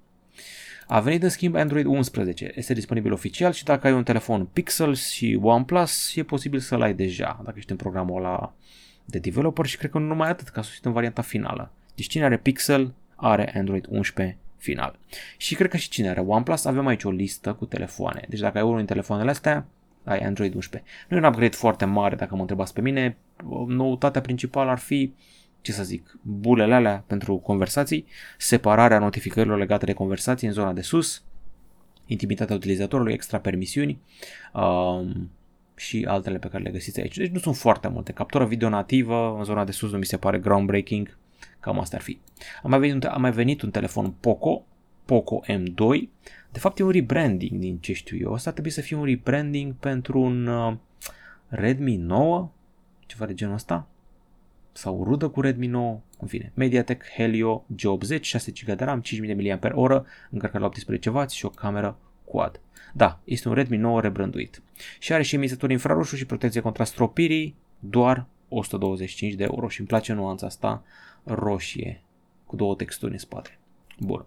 A 0.88 1.00
venit 1.00 1.24
în 1.24 1.30
schimb 1.30 1.56
Android 1.56 1.86
11, 1.86 2.52
este 2.56 2.74
disponibil 2.74 3.12
oficial 3.12 3.52
și 3.52 3.64
dacă 3.64 3.88
ai 3.88 3.94
un 3.94 4.04
telefon 4.04 4.46
Pixel 4.46 4.96
și 4.96 5.40
OnePlus, 5.42 6.16
e 6.16 6.24
posibil 6.24 6.60
să-l 6.60 6.82
ai 6.82 6.94
deja, 6.94 7.42
dacă 7.44 7.58
ești 7.58 7.72
în 7.72 7.78
programul 7.78 8.18
ăla 8.18 8.54
de 9.06 9.20
developer 9.20 9.66
și 9.66 9.78
cred 9.78 9.92
că 9.92 9.98
nu 9.98 10.06
numai 10.06 10.30
atât, 10.30 10.48
ca 10.48 10.62
să 10.62 10.70
în 10.82 10.92
varianta 10.92 11.22
finală. 11.22 11.72
Deci 11.96 12.08
cine 12.08 12.24
are 12.24 12.38
Pixel 12.38 12.94
are 13.16 13.58
Android 13.58 13.86
11 13.90 14.38
final. 14.58 15.00
Și 15.38 15.56
cred 15.56 15.70
că 15.70 15.78
și 15.78 15.90
cine 15.90 16.10
are 16.10 16.20
OnePlus, 16.20 16.66
avem 16.66 16.88
aici 16.88 17.04
o 17.04 17.12
listă 17.12 17.54
cu 17.54 17.66
telefoane. 17.66 18.26
Deci 18.30 18.40
dacă 18.40 18.58
ai 18.58 18.64
unul 18.64 18.78
din 18.78 18.86
telefoanele 18.86 19.30
astea, 19.30 19.66
ai 20.06 20.20
Android 20.20 20.54
11. 20.54 20.92
Nu 21.10 21.18
e 21.18 21.20
un 21.20 21.26
upgrade 21.26 21.56
foarte 21.56 21.86
mare 21.86 22.16
dacă 22.16 22.36
mă 22.36 22.42
întrebați 22.42 22.74
pe 22.74 22.82
mine. 22.82 23.18
Noutatea 23.68 24.22
principală 24.22 24.72
ar 24.72 24.78
fi, 24.78 25.14
ce 25.62 25.72
să 25.72 25.84
zic, 25.84 26.18
bulele 26.22 26.74
alea 26.74 27.04
pentru 27.08 27.36
conversații, 27.38 28.06
separarea 28.38 29.00
notificărilor 29.00 29.58
legate 29.58 29.86
de 29.86 29.94
conversații 29.94 30.48
în 30.48 30.54
zona 30.54 30.74
de 30.74 30.82
sus, 30.82 31.24
intimitatea 32.06 32.56
utilizatorului, 32.56 33.14
extra 33.14 33.40
permisiuni 33.40 34.00
um, 34.54 35.32
și 35.76 36.06
altele 36.10 36.38
pe 36.38 36.48
care 36.48 36.64
le 36.64 36.72
găsiți 36.72 37.02
aici. 37.02 37.18
Deci 37.18 37.32
nu 37.32 37.40
sunt 37.40 37.56
foarte 37.56 37.88
multe. 37.88 38.12
Captura 38.12 38.46
video 38.46 38.70
nativă 38.70 39.36
în 39.38 39.44
zona 39.44 39.64
de 39.64 39.72
sus 39.72 39.92
nu 39.92 39.98
mi 39.98 40.06
se 40.06 40.18
pare 40.18 40.40
groundbreaking, 40.40 41.18
cam 41.60 41.80
asta 41.80 41.96
ar 41.96 42.02
fi. 42.02 42.20
A 42.64 42.68
mai 42.68 42.80
venit 42.80 43.04
un, 43.04 43.10
a 43.10 43.18
mai 43.18 43.32
venit 43.32 43.62
un 43.62 43.72
telefon 43.72 44.14
Poco, 44.20 44.66
Poco 45.06 45.42
M2, 45.48 46.10
de 46.56 46.62
fapt 46.62 46.80
e 46.80 46.84
un 46.84 46.90
rebranding 46.90 47.60
din 47.60 47.78
ce 47.78 47.94
știu 47.94 48.18
eu. 48.18 48.34
Asta 48.34 48.52
trebuie 48.52 48.74
să 48.74 48.82
fie 48.82 48.96
un 48.96 49.04
rebranding 49.04 49.74
pentru 49.74 50.20
un 50.20 50.48
uh, 50.48 50.76
Redmi 51.48 51.96
9, 51.96 52.52
ceva 53.06 53.26
de 53.26 53.34
genul 53.34 53.54
ăsta. 53.54 53.88
Sau 54.72 55.04
rudă 55.04 55.28
cu 55.28 55.42
Redmi 55.42 55.68
9, 55.68 56.02
în 56.20 56.28
fine. 56.28 56.52
MediaTek 56.54 57.04
Helio 57.16 57.66
G80, 57.74 58.22
6 58.22 58.52
GB 58.52 58.78
de 58.78 58.84
RAM, 58.84 59.02
5000 59.02 59.60
mAh, 59.62 60.02
încărcare 60.30 60.64
la 60.64 60.70
18W 60.70 61.30
și 61.30 61.46
o 61.46 61.50
cameră 61.50 61.98
quad. 62.26 62.62
Da, 62.94 63.20
este 63.24 63.48
un 63.48 63.54
Redmi 63.54 63.78
9 63.78 64.02
rebranduit. 64.02 64.62
Și 65.00 65.14
are 65.14 65.24
și 65.24 65.36
emisător 65.36 65.70
infraroșu 65.70 66.16
și 66.16 66.26
protecție 66.26 66.62
contra 66.62 66.84
stropirii, 66.84 67.56
doar 67.80 68.26
125 68.50 69.34
de 69.34 69.44
euro 69.44 69.68
și 69.68 69.80
îmi 69.80 69.88
place 69.88 70.14
nuanța 70.14 70.46
asta 70.46 70.84
roșie 71.24 72.02
cu 72.46 72.56
două 72.56 72.76
texturi 72.76 73.12
în 73.12 73.18
spate. 73.18 73.60
Bun. 74.00 74.26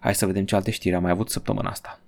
Hai 0.00 0.14
să 0.14 0.26
vedem 0.26 0.44
ce 0.44 0.54
alte 0.54 0.70
știri 0.70 0.94
am 0.94 1.02
mai 1.02 1.10
avut 1.10 1.30
săptămâna 1.30 1.70
asta. 1.70 2.00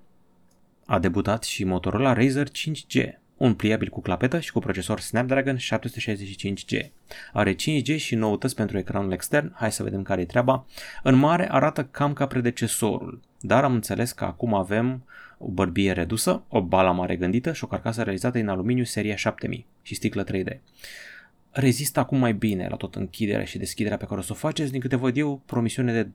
A 0.87 0.99
debutat 0.99 1.43
și 1.43 1.65
Motorola 1.65 2.13
Razer 2.13 2.49
5G, 2.49 3.09
un 3.37 3.55
pliabil 3.55 3.89
cu 3.89 4.01
clapetă 4.01 4.41
și 4.41 4.53
cu 4.53 4.59
procesor 4.59 5.01
Snapdragon 5.01 5.57
765G. 5.57 6.87
Are 7.33 7.55
5G 7.55 7.97
și 7.97 8.15
noutăți 8.15 8.55
pentru 8.55 8.79
ecranul 8.79 9.13
extern, 9.13 9.53
hai 9.55 9.73
să 9.73 9.83
vedem 9.83 10.03
care 10.03 10.21
e 10.21 10.25
treaba. 10.25 10.67
În 11.03 11.15
mare 11.15 11.53
arată 11.53 11.85
cam 11.85 12.13
ca 12.13 12.27
predecesorul, 12.27 13.21
dar 13.41 13.65
am 13.65 13.75
înțeles 13.75 14.13
că 14.13 14.25
acum 14.25 14.55
avem 14.55 15.05
o 15.39 15.49
bărbie 15.49 15.93
redusă, 15.93 16.43
o 16.49 16.63
bală 16.63 16.93
mare 16.93 17.17
gândită 17.17 17.53
și 17.53 17.65
o 17.65 17.67
carcasă 17.67 18.03
realizată 18.03 18.39
din 18.39 18.49
aluminiu 18.49 18.85
seria 18.85 19.17
7000 19.17 19.67
și 19.83 19.95
sticlă 19.95 20.25
3D 20.25 20.59
rezistă 21.51 22.01
acum 22.01 22.19
mai 22.19 22.33
bine 22.35 22.67
la 22.71 22.77
tot 22.77 22.95
închiderea 22.95 23.45
și 23.45 23.59
deschiderea 23.59 23.97
pe 23.97 24.05
care 24.05 24.21
o 24.21 24.23
să 24.23 24.33
o 24.33 24.35
faceți, 24.35 24.71
din 24.71 24.81
câte 24.81 24.97
văd 24.97 25.17
eu, 25.17 25.43
promisiune 25.47 25.93
de 25.93 26.09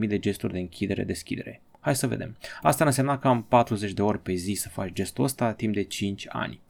200.000 0.00 0.08
de 0.08 0.18
gesturi 0.18 0.52
de 0.52 0.58
închidere-deschidere. 0.58 1.60
Hai 1.80 1.96
să 1.96 2.06
vedem. 2.06 2.36
Asta 2.62 2.84
înseamnă 2.84 3.18
cam 3.18 3.44
40 3.48 3.92
de 3.92 4.02
ori 4.02 4.22
pe 4.22 4.34
zi 4.34 4.52
să 4.52 4.68
faci 4.68 4.92
gestul 4.92 5.24
ăsta 5.24 5.52
timp 5.52 5.74
de 5.74 5.82
5 5.82 6.26
ani. 6.28 6.60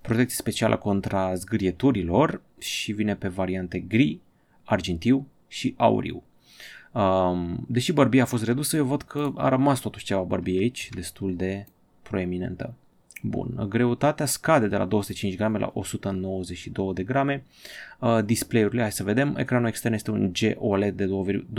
Protecție 0.00 0.36
specială 0.36 0.76
contra 0.76 1.34
zgârieturilor 1.34 2.42
și 2.58 2.92
vine 2.92 3.16
pe 3.16 3.28
variante 3.28 3.78
gri, 3.78 4.20
argintiu 4.64 5.26
și 5.48 5.74
auriu. 5.76 6.22
Um, 6.92 7.64
deși 7.68 7.92
bărbia 7.92 8.22
a 8.22 8.26
fost 8.26 8.44
redusă, 8.44 8.76
eu 8.76 8.84
văd 8.84 9.02
că 9.02 9.32
a 9.36 9.48
rămas 9.48 9.80
totuși 9.80 10.04
ceva 10.04 10.20
bărbie 10.20 10.58
aici, 10.58 10.88
destul 10.94 11.36
de 11.36 11.66
proeminentă. 12.02 12.74
Bun, 13.24 13.66
greutatea 13.68 14.26
scade 14.26 14.66
de 14.66 14.76
la 14.76 14.84
205 14.84 15.36
grame 15.36 15.58
la 15.58 15.70
192 15.74 16.94
de 16.94 17.02
grame. 17.02 17.44
Uh, 17.98 18.18
display-urile, 18.24 18.80
hai 18.80 18.92
să 18.92 19.02
vedem, 19.02 19.36
ecranul 19.36 19.68
extern 19.68 19.94
este 19.94 20.10
un 20.10 20.32
G 20.32 20.38
OLED 20.56 20.96
de 20.96 21.08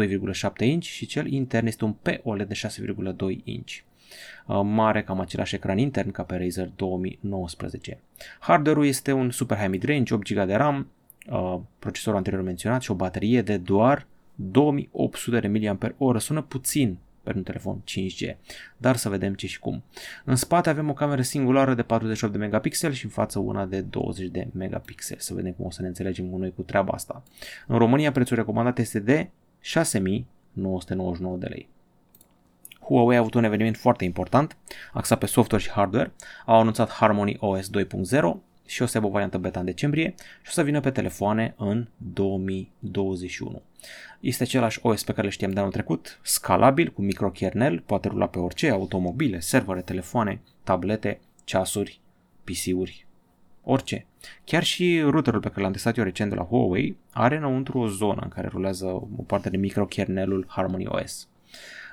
2,7 0.08 0.65
inch 0.65 0.86
și 0.86 1.05
cel 1.05 1.32
intern 1.32 1.65
este 1.65 1.86
un 1.86 1.91
P 1.91 2.08
OLED 2.24 2.48
de 2.48 2.55
6,2 2.55 3.43
inch. 3.43 3.72
Uh, 4.48 4.62
mare, 4.63 5.03
cam 5.03 5.20
același 5.20 5.55
ecran 5.55 5.77
intern 5.77 6.12
ca 6.12 6.24
pe 6.24 6.38
Razer 6.38 6.72
2019. 6.75 8.00
Hardware-ul 8.39 8.86
este 8.86 9.12
un 9.12 9.32
super 9.32 9.58
high 9.58 9.70
mid-range, 9.70 10.13
8 10.13 10.34
GB 10.34 10.46
de 10.46 10.55
RAM, 10.55 10.88
uh, 11.29 11.60
procesorul 11.79 12.17
anterior 12.17 12.41
menționat 12.41 12.82
și 12.82 12.91
o 12.91 12.96
baterie 12.96 13.41
de 13.41 13.58
doar 13.58 14.08
2800 14.36 15.39
de 15.39 15.77
mAh. 16.00 16.20
Sună 16.20 16.41
puțin 16.41 16.98
pentru 17.23 17.37
un 17.37 17.43
telefon 17.43 17.83
5G, 17.87 18.37
dar 18.77 18.95
să 18.95 19.09
vedem 19.09 19.33
ce 19.33 19.47
și 19.47 19.59
cum. 19.59 19.83
În 20.23 20.35
spate 20.35 20.69
avem 20.69 20.89
o 20.89 20.93
cameră 20.93 21.21
singulară 21.21 21.73
de 21.73 21.83
48 21.83 22.33
de 22.33 22.39
megapixel 22.39 22.91
și 22.91 23.05
în 23.05 23.11
față 23.11 23.39
una 23.39 23.65
de 23.65 23.81
20 23.81 24.27
de 24.27 24.47
megapixel. 24.51 25.17
Să 25.19 25.33
vedem 25.33 25.51
cum 25.51 25.65
o 25.65 25.71
să 25.71 25.81
ne 25.81 25.87
înțelegem 25.87 26.25
cu 26.25 26.37
noi 26.37 26.53
cu 26.55 26.61
treaba 26.61 26.93
asta. 26.93 27.23
În 27.67 27.77
România 27.77 28.11
prețul 28.11 28.35
recomandat 28.35 28.77
este 28.77 28.99
de 28.99 29.29
6999 29.59 31.37
de 31.37 31.47
lei. 31.47 31.69
Huawei 32.79 33.17
a 33.17 33.19
avut 33.19 33.33
un 33.33 33.43
eveniment 33.43 33.77
foarte 33.77 34.03
important, 34.03 34.57
axat 34.93 35.19
pe 35.19 35.25
software 35.25 35.63
și 35.63 35.69
hardware. 35.69 36.13
Au 36.45 36.59
anunțat 36.59 36.89
Harmony 36.89 37.37
OS 37.39 37.69
2.0 37.69 38.52
și 38.65 38.82
o 38.82 38.86
să 38.86 38.98
aibă 38.98 39.10
o 39.10 39.12
variantă 39.12 39.38
beta 39.38 39.60
în 39.60 39.65
decembrie 39.65 40.13
și 40.17 40.48
o 40.48 40.51
să 40.51 40.63
vină 40.63 40.79
pe 40.79 40.91
telefoane 40.91 41.53
în 41.58 41.88
2021. 41.98 43.62
Este 44.20 44.43
același 44.43 44.79
OS 44.82 45.03
pe 45.03 45.12
care 45.12 45.27
le 45.27 45.34
știam 45.34 45.51
de 45.51 45.60
anul 45.60 45.72
trecut, 45.72 46.20
scalabil, 46.22 46.89
cu 46.91 47.01
microkernel, 47.01 47.79
poate 47.79 48.08
rula 48.08 48.27
pe 48.27 48.39
orice, 48.39 48.70
automobile, 48.70 49.39
servere, 49.39 49.82
telefoane, 49.82 50.41
tablete, 50.63 51.20
ceasuri, 51.43 52.01
PC-uri, 52.43 53.05
orice. 53.63 54.05
Chiar 54.43 54.63
și 54.63 55.01
routerul 55.01 55.39
pe 55.39 55.50
care 55.50 55.62
l-am 55.62 55.72
testat 55.72 55.98
eu 55.98 56.03
recent 56.03 56.29
de 56.29 56.36
la 56.36 56.43
Huawei 56.43 56.98
are 57.12 57.36
înăuntru 57.36 57.79
o 57.79 57.88
zonă 57.88 58.22
în 58.22 58.29
care 58.29 58.48
rulează 58.48 58.86
o 58.86 59.24
parte 59.27 59.50
de 59.50 59.58
microkernelul 59.58 60.46
Harmony 60.48 60.86
OS. 60.88 61.27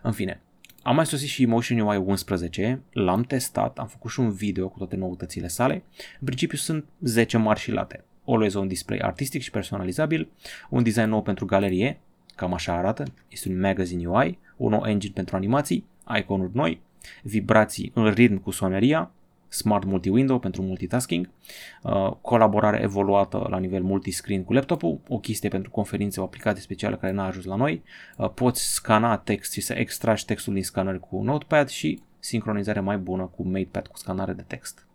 În 0.02 0.12
fine, 0.12 0.40
am 0.82 0.94
mai 0.94 1.06
sosit 1.06 1.28
și 1.28 1.42
Emotion 1.42 1.78
UI 1.78 1.96
11, 1.96 2.82
l-am 2.92 3.22
testat, 3.22 3.78
am 3.78 3.86
făcut 3.86 4.10
și 4.10 4.20
un 4.20 4.30
video 4.30 4.68
cu 4.68 4.78
toate 4.78 4.96
noutățile 4.96 5.48
sale. 5.48 5.74
În 6.20 6.24
principiu 6.24 6.56
sunt 6.56 6.84
10 7.00 7.36
mari 7.36 7.60
și 7.60 7.70
late. 7.70 8.04
Always 8.26 8.54
un 8.54 8.68
display 8.68 8.98
artistic 8.98 9.42
și 9.42 9.50
personalizabil, 9.50 10.28
un 10.70 10.82
design 10.82 11.08
nou 11.08 11.22
pentru 11.22 11.44
galerie, 11.44 12.00
cam 12.34 12.54
așa 12.54 12.72
arată, 12.72 13.04
este 13.28 13.48
un 13.48 13.60
magazine 13.60 14.06
UI, 14.06 14.38
un 14.56 14.70
nou 14.70 14.84
engine 14.86 15.12
pentru 15.14 15.36
animații, 15.36 15.84
iconuri 16.18 16.54
noi, 16.54 16.80
vibrații 17.22 17.90
în 17.94 18.10
ritm 18.10 18.36
cu 18.36 18.50
soneria, 18.50 19.10
Smart 19.50 19.84
Multi-Window 19.84 20.38
pentru 20.38 20.62
multitasking, 20.62 21.30
uh, 21.82 22.10
colaborare 22.20 22.80
evoluată 22.82 23.46
la 23.50 23.58
nivel 23.58 23.82
multiscreen 23.82 24.44
cu 24.44 24.52
laptopul, 24.52 25.00
o 25.08 25.18
chestie 25.18 25.48
pentru 25.48 25.70
conferințe, 25.70 26.20
o 26.20 26.24
aplicație 26.24 26.62
specială 26.62 26.96
care 26.96 27.12
n-a 27.12 27.26
ajuns 27.26 27.44
la 27.44 27.56
noi, 27.56 27.82
uh, 28.16 28.30
poți 28.30 28.72
scana 28.72 29.16
text 29.16 29.52
și 29.52 29.60
să 29.60 29.72
extragi 29.72 30.24
textul 30.24 30.54
din 30.54 30.62
scanner 30.62 30.98
cu 30.98 31.22
Notepad 31.22 31.68
și 31.68 32.02
sincronizare 32.18 32.80
mai 32.80 32.98
bună 32.98 33.24
cu 33.24 33.42
MatePad 33.42 33.86
cu 33.86 33.98
scanare 33.98 34.32
de 34.32 34.44
text. 34.46 34.86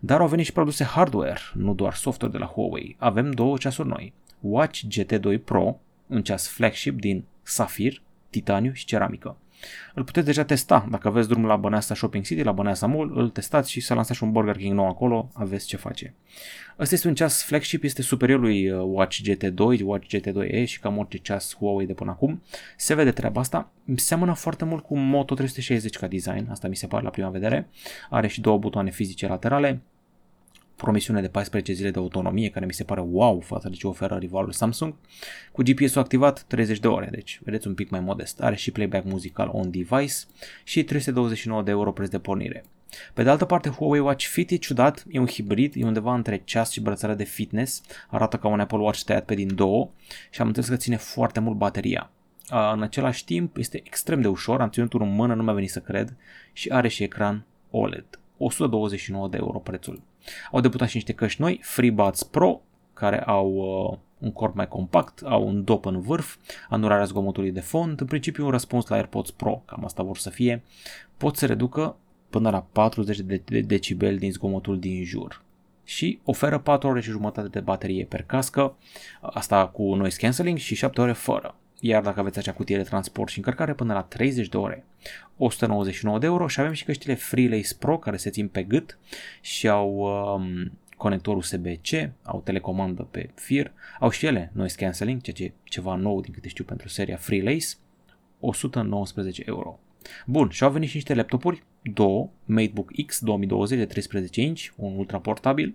Dar 0.00 0.20
au 0.20 0.28
venit 0.28 0.44
și 0.44 0.52
produse 0.52 0.84
hardware, 0.84 1.40
nu 1.54 1.74
doar 1.74 1.94
software 1.94 2.32
de 2.32 2.38
la 2.38 2.46
Huawei. 2.46 2.96
Avem 2.98 3.30
două 3.30 3.56
ceasuri 3.56 3.88
noi. 3.88 4.12
Watch 4.40 4.80
GT2 4.88 5.44
Pro, 5.44 5.80
un 6.06 6.22
ceas 6.22 6.48
flagship 6.48 7.00
din 7.00 7.24
safir, 7.42 8.02
titaniu 8.30 8.72
și 8.72 8.84
ceramică. 8.84 9.36
Îl 9.94 10.04
puteți 10.04 10.26
deja 10.26 10.44
testa. 10.44 10.86
Dacă 10.90 11.08
aveți 11.08 11.28
drumul 11.28 11.48
la 11.48 11.56
Băneasa 11.56 11.94
Shopping 11.94 12.24
City, 12.24 12.42
la 12.42 12.52
Băneasa 12.52 12.86
Mall, 12.86 13.18
îl 13.18 13.28
testați 13.28 13.70
și 13.70 13.80
să 13.80 13.94
lansați 13.94 14.22
un 14.22 14.32
Burger 14.32 14.56
King 14.56 14.74
nou 14.74 14.88
acolo, 14.88 15.30
aveți 15.34 15.66
ce 15.66 15.76
face. 15.76 16.14
Ăsta 16.78 16.94
este 16.94 17.08
un 17.08 17.14
ceas 17.14 17.42
flagship, 17.42 17.84
este 17.84 18.02
superior 18.02 18.40
lui 18.40 18.70
uh, 18.70 18.80
Watch 18.84 19.18
GT2, 19.22 19.82
Watch 19.82 20.16
GT2e 20.16 20.64
și 20.64 20.80
cam 20.80 20.98
orice 20.98 21.18
ceas 21.18 21.56
Huawei 21.56 21.86
de 21.86 21.92
până 21.92 22.10
acum. 22.10 22.42
Se 22.76 22.94
vede 22.94 23.10
treaba 23.10 23.40
asta. 23.40 23.70
Seamănă 23.94 24.32
foarte 24.32 24.64
mult 24.64 24.84
cu 24.84 24.98
Moto 24.98 25.34
360 25.34 25.96
ca 25.96 26.06
design, 26.06 26.50
asta 26.50 26.68
mi 26.68 26.76
se 26.76 26.86
pare 26.86 27.02
la 27.04 27.10
prima 27.10 27.28
vedere. 27.28 27.68
Are 28.10 28.26
și 28.26 28.40
două 28.40 28.58
butoane 28.58 28.90
fizice 28.90 29.26
laterale, 29.26 29.80
promisiune 30.78 31.20
de 31.20 31.28
14 31.28 31.72
zile 31.72 31.90
de 31.90 31.98
autonomie, 31.98 32.48
care 32.48 32.66
mi 32.66 32.72
se 32.72 32.84
pare 32.84 33.00
wow 33.00 33.40
față 33.40 33.68
de 33.68 33.74
ce 33.74 33.86
oferă 33.86 34.16
rivalul 34.16 34.52
Samsung, 34.52 34.94
cu 35.52 35.62
GPS-ul 35.62 36.00
activat 36.00 36.42
30 36.42 36.78
de 36.78 36.88
ore, 36.88 37.08
deci 37.10 37.40
vedeți 37.44 37.66
un 37.66 37.74
pic 37.74 37.90
mai 37.90 38.00
modest. 38.00 38.40
Are 38.40 38.56
și 38.56 38.70
playback 38.70 39.04
muzical 39.04 39.50
on 39.52 39.70
device 39.70 40.14
și 40.64 40.84
329 40.84 41.62
de 41.62 41.70
euro 41.70 41.92
preț 41.92 42.08
de 42.08 42.18
pornire. 42.18 42.64
Pe 43.14 43.22
de 43.22 43.30
altă 43.30 43.44
parte, 43.44 43.68
Huawei 43.68 44.00
Watch 44.00 44.24
Fit 44.24 44.50
e 44.50 44.56
ciudat, 44.56 45.04
e 45.10 45.18
un 45.18 45.26
hibrid, 45.26 45.72
e 45.76 45.84
undeva 45.84 46.14
între 46.14 46.42
ceas 46.44 46.70
și 46.70 46.80
brățară 46.80 47.14
de 47.14 47.24
fitness, 47.24 47.82
arată 48.08 48.36
ca 48.36 48.48
un 48.48 48.60
Apple 48.60 48.78
Watch 48.78 49.02
tăiat 49.02 49.24
pe 49.24 49.34
din 49.34 49.54
două 49.54 49.90
și 50.30 50.40
am 50.40 50.46
înțeles 50.46 50.68
că 50.68 50.76
ține 50.76 50.96
foarte 50.96 51.40
mult 51.40 51.56
bateria. 51.56 52.10
În 52.72 52.82
același 52.82 53.24
timp, 53.24 53.56
este 53.56 53.80
extrem 53.84 54.20
de 54.20 54.28
ușor, 54.28 54.60
am 54.60 54.70
ținut-o 54.70 55.02
în 55.02 55.14
mână, 55.14 55.34
nu 55.34 55.42
mi-a 55.42 55.52
venit 55.52 55.70
să 55.70 55.80
cred, 55.80 56.16
și 56.52 56.68
are 56.68 56.88
și 56.88 57.02
ecran 57.02 57.44
OLED. 57.70 58.06
129 58.38 59.28
de 59.28 59.36
euro 59.36 59.58
prețul. 59.58 60.02
Au 60.52 60.60
debutat 60.60 60.88
și 60.88 60.96
niște 60.96 61.12
căști 61.12 61.40
noi, 61.40 61.60
FreeBuds 61.62 62.22
Pro, 62.22 62.60
care 62.94 63.22
au 63.22 63.52
uh, 63.52 63.98
un 64.18 64.32
corp 64.32 64.54
mai 64.54 64.68
compact, 64.68 65.22
au 65.24 65.46
un 65.46 65.64
dop 65.64 65.84
în 65.84 66.00
vârf, 66.00 66.36
anularea 66.68 67.04
zgomotului 67.04 67.50
de 67.50 67.60
fond, 67.60 68.00
în 68.00 68.06
principiu 68.06 68.44
un 68.44 68.50
răspuns 68.50 68.86
la 68.86 68.96
AirPods 68.96 69.30
Pro, 69.30 69.62
cam 69.66 69.84
asta 69.84 70.02
vor 70.02 70.16
să 70.16 70.30
fie, 70.30 70.62
pot 71.16 71.36
să 71.36 71.46
reducă 71.46 71.96
până 72.30 72.50
la 72.50 72.66
40 72.72 73.18
de 73.20 73.60
decibel 73.60 74.16
din 74.16 74.32
zgomotul 74.32 74.78
din 74.78 75.04
jur. 75.04 75.42
Și 75.84 76.20
oferă 76.24 76.58
4 76.58 76.88
ore 76.88 77.00
și 77.00 77.10
jumătate 77.10 77.48
de 77.48 77.60
baterie 77.60 78.04
per 78.04 78.22
cască, 78.22 78.76
asta 79.20 79.66
cu 79.66 79.94
noise 79.94 80.18
cancelling 80.20 80.58
și 80.58 80.74
7 80.74 81.00
ore 81.00 81.12
fără 81.12 81.54
iar 81.80 82.02
dacă 82.02 82.20
aveți 82.20 82.38
acea 82.38 82.52
cutie 82.52 82.76
de 82.76 82.82
transport 82.82 83.30
și 83.30 83.38
încărcare 83.38 83.74
până 83.74 83.92
la 83.92 84.02
30 84.02 84.48
de 84.48 84.56
ore, 84.56 84.84
199 85.36 86.18
de 86.18 86.26
euro 86.26 86.48
și 86.48 86.60
avem 86.60 86.72
și 86.72 86.84
căștile 86.84 87.14
FreeLace 87.14 87.74
Pro 87.78 87.98
care 87.98 88.16
se 88.16 88.30
țin 88.30 88.48
pe 88.48 88.62
gât 88.62 88.98
și 89.40 89.68
au 89.68 89.96
um, 89.96 90.72
conector 90.96 91.36
USB-C, 91.36 91.88
au 92.22 92.40
telecomandă 92.40 93.02
pe 93.02 93.30
fir, 93.34 93.72
au 94.00 94.10
și 94.10 94.26
ele 94.26 94.50
noise 94.54 94.76
cancelling, 94.76 95.20
ceea 95.20 95.36
ce 95.36 95.44
e 95.44 95.52
ceva 95.64 95.94
nou 95.94 96.20
din 96.20 96.32
câte 96.32 96.48
știu 96.48 96.64
pentru 96.64 96.88
seria 96.88 97.16
FreeLace, 97.16 97.66
119 98.40 99.42
euro. 99.46 99.78
Bun, 100.26 100.48
și 100.48 100.64
au 100.64 100.70
venit 100.70 100.88
și 100.88 100.94
niște 100.94 101.14
laptopuri, 101.14 101.64
două, 101.88 102.30
MateBook 102.44 102.90
X 103.06 103.20
2020 103.20 103.78
de 103.78 103.84
13 103.84 104.40
inch, 104.40 104.66
un 104.76 104.96
ultra 104.96 105.18
portabil 105.18 105.74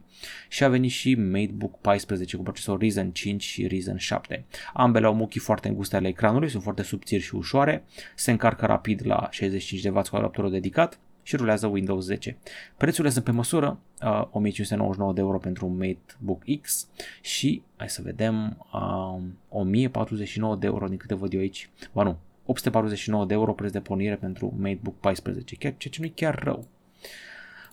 și 0.49 0.63
a 0.63 0.69
venit 0.69 0.91
și 0.91 1.15
MateBook 1.15 1.79
14 1.79 2.37
cu 2.37 2.43
procesor 2.43 2.79
Ryzen 2.79 3.11
5 3.11 3.43
și 3.43 3.67
Ryzen 3.67 3.97
7. 3.97 4.45
Ambele 4.73 5.05
au 5.05 5.13
muchii 5.13 5.39
foarte 5.39 5.67
înguste 5.67 5.95
ale 5.95 6.07
ecranului, 6.07 6.49
sunt 6.49 6.63
foarte 6.63 6.83
subțiri 6.83 7.23
și 7.23 7.35
ușoare, 7.35 7.83
se 8.15 8.31
încarcă 8.31 8.65
rapid 8.65 9.01
la 9.05 9.27
65 9.31 9.81
de 9.81 9.89
W 9.89 10.01
cu 10.09 10.15
adaptorul 10.15 10.51
dedicat 10.51 10.99
și 11.23 11.35
rulează 11.35 11.67
Windows 11.67 12.05
10. 12.05 12.37
Prețurile 12.77 13.13
sunt 13.13 13.23
pe 13.23 13.31
măsură, 13.31 13.79
uh, 14.01 14.27
1599 14.31 15.13
de 15.13 15.19
euro 15.19 15.37
pentru 15.37 15.65
un 15.65 15.77
MateBook 15.77 16.43
X 16.61 16.87
și, 17.21 17.61
hai 17.75 17.89
să 17.89 18.01
vedem, 18.01 18.65
uh, 18.73 19.21
1049 19.49 20.55
de 20.55 20.65
euro 20.65 20.87
din 20.87 20.97
câte 20.97 21.15
văd 21.15 21.33
eu 21.33 21.39
aici, 21.39 21.69
ba 21.91 22.03
nu, 22.03 22.17
849 22.45 23.25
de 23.25 23.33
euro 23.33 23.53
preț 23.53 23.71
de 23.71 23.79
pornire 23.79 24.15
pentru 24.15 24.53
MateBook 24.57 24.95
14, 24.99 25.55
chiar, 25.55 25.73
ceea 25.77 25.93
ce 25.93 25.99
nu 25.99 26.05
e 26.05 26.11
chiar 26.15 26.43
rău. 26.43 26.67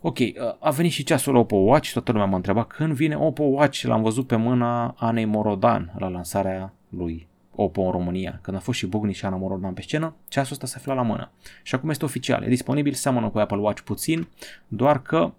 Ok, 0.00 0.18
uh, 0.18 0.32
a 0.58 0.70
venit 0.70 0.92
și 0.92 1.04
ceasul 1.04 1.34
Oppo 1.36 1.56
Watch, 1.56 1.92
toată 1.92 2.12
lumea 2.12 2.26
m-a 2.26 2.36
întrebat 2.36 2.66
când 2.66 2.92
vine 2.92 3.16
Oppo 3.16 3.42
Watch, 3.42 3.80
l-am 3.80 4.02
văzut 4.02 4.26
pe 4.26 4.36
mâna 4.36 4.94
Anei 4.98 5.24
Morodan 5.24 5.92
la 5.98 6.08
lansarea 6.08 6.72
lui 6.88 7.28
Oppo 7.54 7.82
în 7.82 7.90
România. 7.90 8.38
Când 8.42 8.56
a 8.56 8.60
fost 8.60 8.78
și 8.78 8.86
Bugni 8.86 9.12
și 9.12 9.24
Ana 9.24 9.36
Morodan 9.36 9.72
pe 9.72 9.82
scenă, 9.82 10.14
ceasul 10.28 10.52
ăsta 10.52 10.66
se 10.66 10.74
afla 10.76 10.94
la 10.94 11.02
mână. 11.02 11.30
Și 11.62 11.74
acum 11.74 11.90
este 11.90 12.04
oficial, 12.04 12.42
e 12.42 12.48
disponibil, 12.48 12.92
seamănă 12.92 13.28
cu 13.28 13.38
Apple 13.38 13.56
Watch 13.56 13.82
puțin, 13.82 14.28
doar 14.68 15.02
că, 15.02 15.32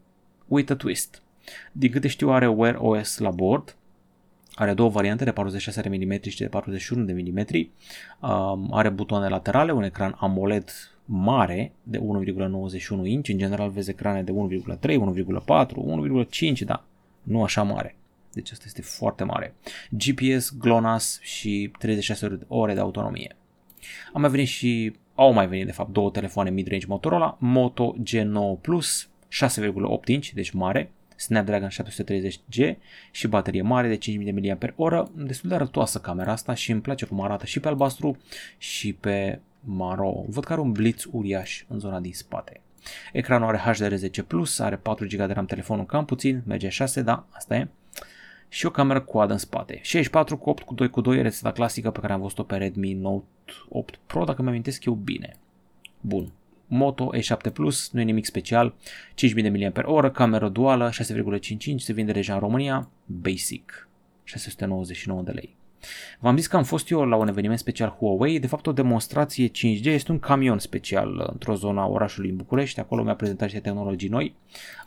with 0.48 0.72
a 0.72 0.76
twist. 0.76 1.22
Din 1.72 1.92
câte 1.92 2.08
știu 2.08 2.30
are 2.30 2.48
Wear 2.48 2.78
OS 2.80 3.18
la 3.18 3.30
bord, 3.30 3.76
are 4.56 4.74
două 4.74 4.90
variante 4.90 5.24
de 5.24 5.32
46 5.32 5.90
mm 5.90 6.20
și 6.22 6.38
de 6.38 6.48
41 6.48 7.04
de 7.04 7.14
mm. 7.14 7.46
Um, 8.30 8.68
are 8.74 8.90
butoane 8.90 9.28
laterale, 9.28 9.72
un 9.72 9.84
ecran 9.84 10.16
AMOLED 10.20 10.70
mare 11.06 11.74
de 11.84 11.98
1,91 11.98 12.02
inch. 13.04 13.30
În 13.30 13.38
general 13.38 13.70
vezi 13.70 13.90
ecrane 13.90 14.24
de 14.24 14.32
1,3, 14.32 14.78
1,4, 14.80 15.66
1,5, 16.52 16.60
da, 16.66 16.84
nu 17.24 17.44
așa 17.44 17.64
mare. 17.64 17.96
Deci 18.34 18.52
asta 18.52 18.64
este 18.68 18.82
foarte 18.82 19.24
mare. 19.24 19.56
GPS, 19.90 20.58
GLONASS 20.58 21.20
și 21.22 21.72
36 21.80 22.40
ore 22.48 22.74
de 22.74 22.80
autonomie. 22.80 23.36
Am 24.14 24.22
mai 24.22 24.30
venit 24.30 24.48
și, 24.48 24.96
au 25.16 25.34
mai 25.34 25.48
venit 25.48 25.66
de 25.66 25.72
fapt 25.72 25.92
două 25.92 26.10
telefoane 26.10 26.50
mid-range 26.50 26.86
Motorola, 26.88 27.38
Moto 27.40 27.96
G9 28.04 28.62
Plus, 28.62 29.10
6,8 29.50 30.06
inch, 30.06 30.30
deci 30.30 30.52
mare, 30.52 30.92
Snapdragon 31.22 31.70
730G 31.70 32.76
și 33.12 33.28
baterie 33.28 33.62
mare 33.62 33.88
de 33.88 33.96
5000 33.96 34.58
mAh, 34.78 35.04
destul 35.14 35.50
de 35.50 35.56
arătoasă 35.56 36.00
camera 36.00 36.32
asta 36.32 36.54
și 36.54 36.72
îmi 36.72 36.82
place 36.82 37.06
cum 37.06 37.22
arată 37.22 37.46
și 37.46 37.60
pe 37.60 37.68
albastru 37.68 38.18
și 38.58 38.94
pe 38.94 39.40
maro. 39.60 40.24
Văd 40.28 40.44
că 40.44 40.52
are 40.52 40.62
un 40.62 40.72
blitz 40.72 41.08
uriaș 41.12 41.64
în 41.68 41.80
zona 41.80 42.00
din 42.00 42.14
spate. 42.14 42.62
Ecranul 43.14 43.48
are 43.48 43.74
HDR10+, 43.74 44.58
are 44.58 44.76
4 44.76 45.06
GB 45.06 45.18
de 45.18 45.34
RAM 45.34 45.46
telefonul 45.46 45.86
cam 45.86 46.06
puțin, 46.06 46.42
merge 46.46 46.70
6, 46.70 47.02
da, 47.02 47.26
asta 47.30 47.56
e. 47.56 47.68
Și 48.50 48.66
o 48.66 48.72
cameră 48.72 49.02
quad 49.02 49.30
în 49.30 49.38
spate. 49.38 49.80
64 49.82 50.38
cu 50.38 50.50
8 50.50 50.64
cu 50.64 50.74
2 50.74 50.90
cu 50.90 51.02
2 51.02 51.22
rețeta 51.22 51.52
clasică 51.52 51.92
pe 51.92 52.00
care 52.00 52.14
am 52.14 52.22
văzut-o 52.22 52.44
pe 52.44 52.56
Redmi 52.56 52.94
Note 52.94 53.26
8 53.70 54.00
Pro, 54.06 54.24
dacă 54.24 54.42
mi 54.42 54.48
amintesc 54.48 54.86
eu 54.86 54.94
bine. 54.94 55.36
Bun. 56.02 56.32
Moto 56.74 57.10
E7 57.16 57.54
Plus, 57.54 57.90
nu 57.92 58.00
e 58.00 58.04
nimic 58.04 58.26
special, 58.26 58.74
5000 59.14 59.72
mAh, 59.76 60.12
cameră 60.12 60.50
duală, 60.50 60.90
6,55, 60.90 61.76
se 61.78 61.94
vinde 61.94 62.12
deja 62.12 62.34
în 62.34 62.40
România, 62.40 62.90
basic, 63.06 63.88
699 64.24 65.22
de 65.22 65.32
lei. 65.32 65.56
V-am 66.20 66.38
zis 66.38 66.48
că 66.48 66.58
am 66.58 66.64
fost 66.64 66.90
eu 66.90 67.06
la 67.06 67.16
un 67.16 67.28
eveniment 67.28 67.60
special 67.60 67.90
Huawei, 67.90 68.40
de 68.40 68.48
fapt 68.48 68.68
o 68.68 68.72
demonstrație 68.72 69.48
5G, 69.48 69.84
este 69.84 70.12
un 70.12 70.20
camion 70.20 70.60
special 70.60 71.30
într-o 71.32 71.56
zona 71.56 71.88
orașului 71.88 72.30
în 72.30 72.36
București, 72.36 72.80
acolo 72.80 73.04
mi-a 73.04 73.16
prezentat 73.16 73.46
niște 73.46 73.62
tehnologii 73.62 74.10
noi. 74.10 74.36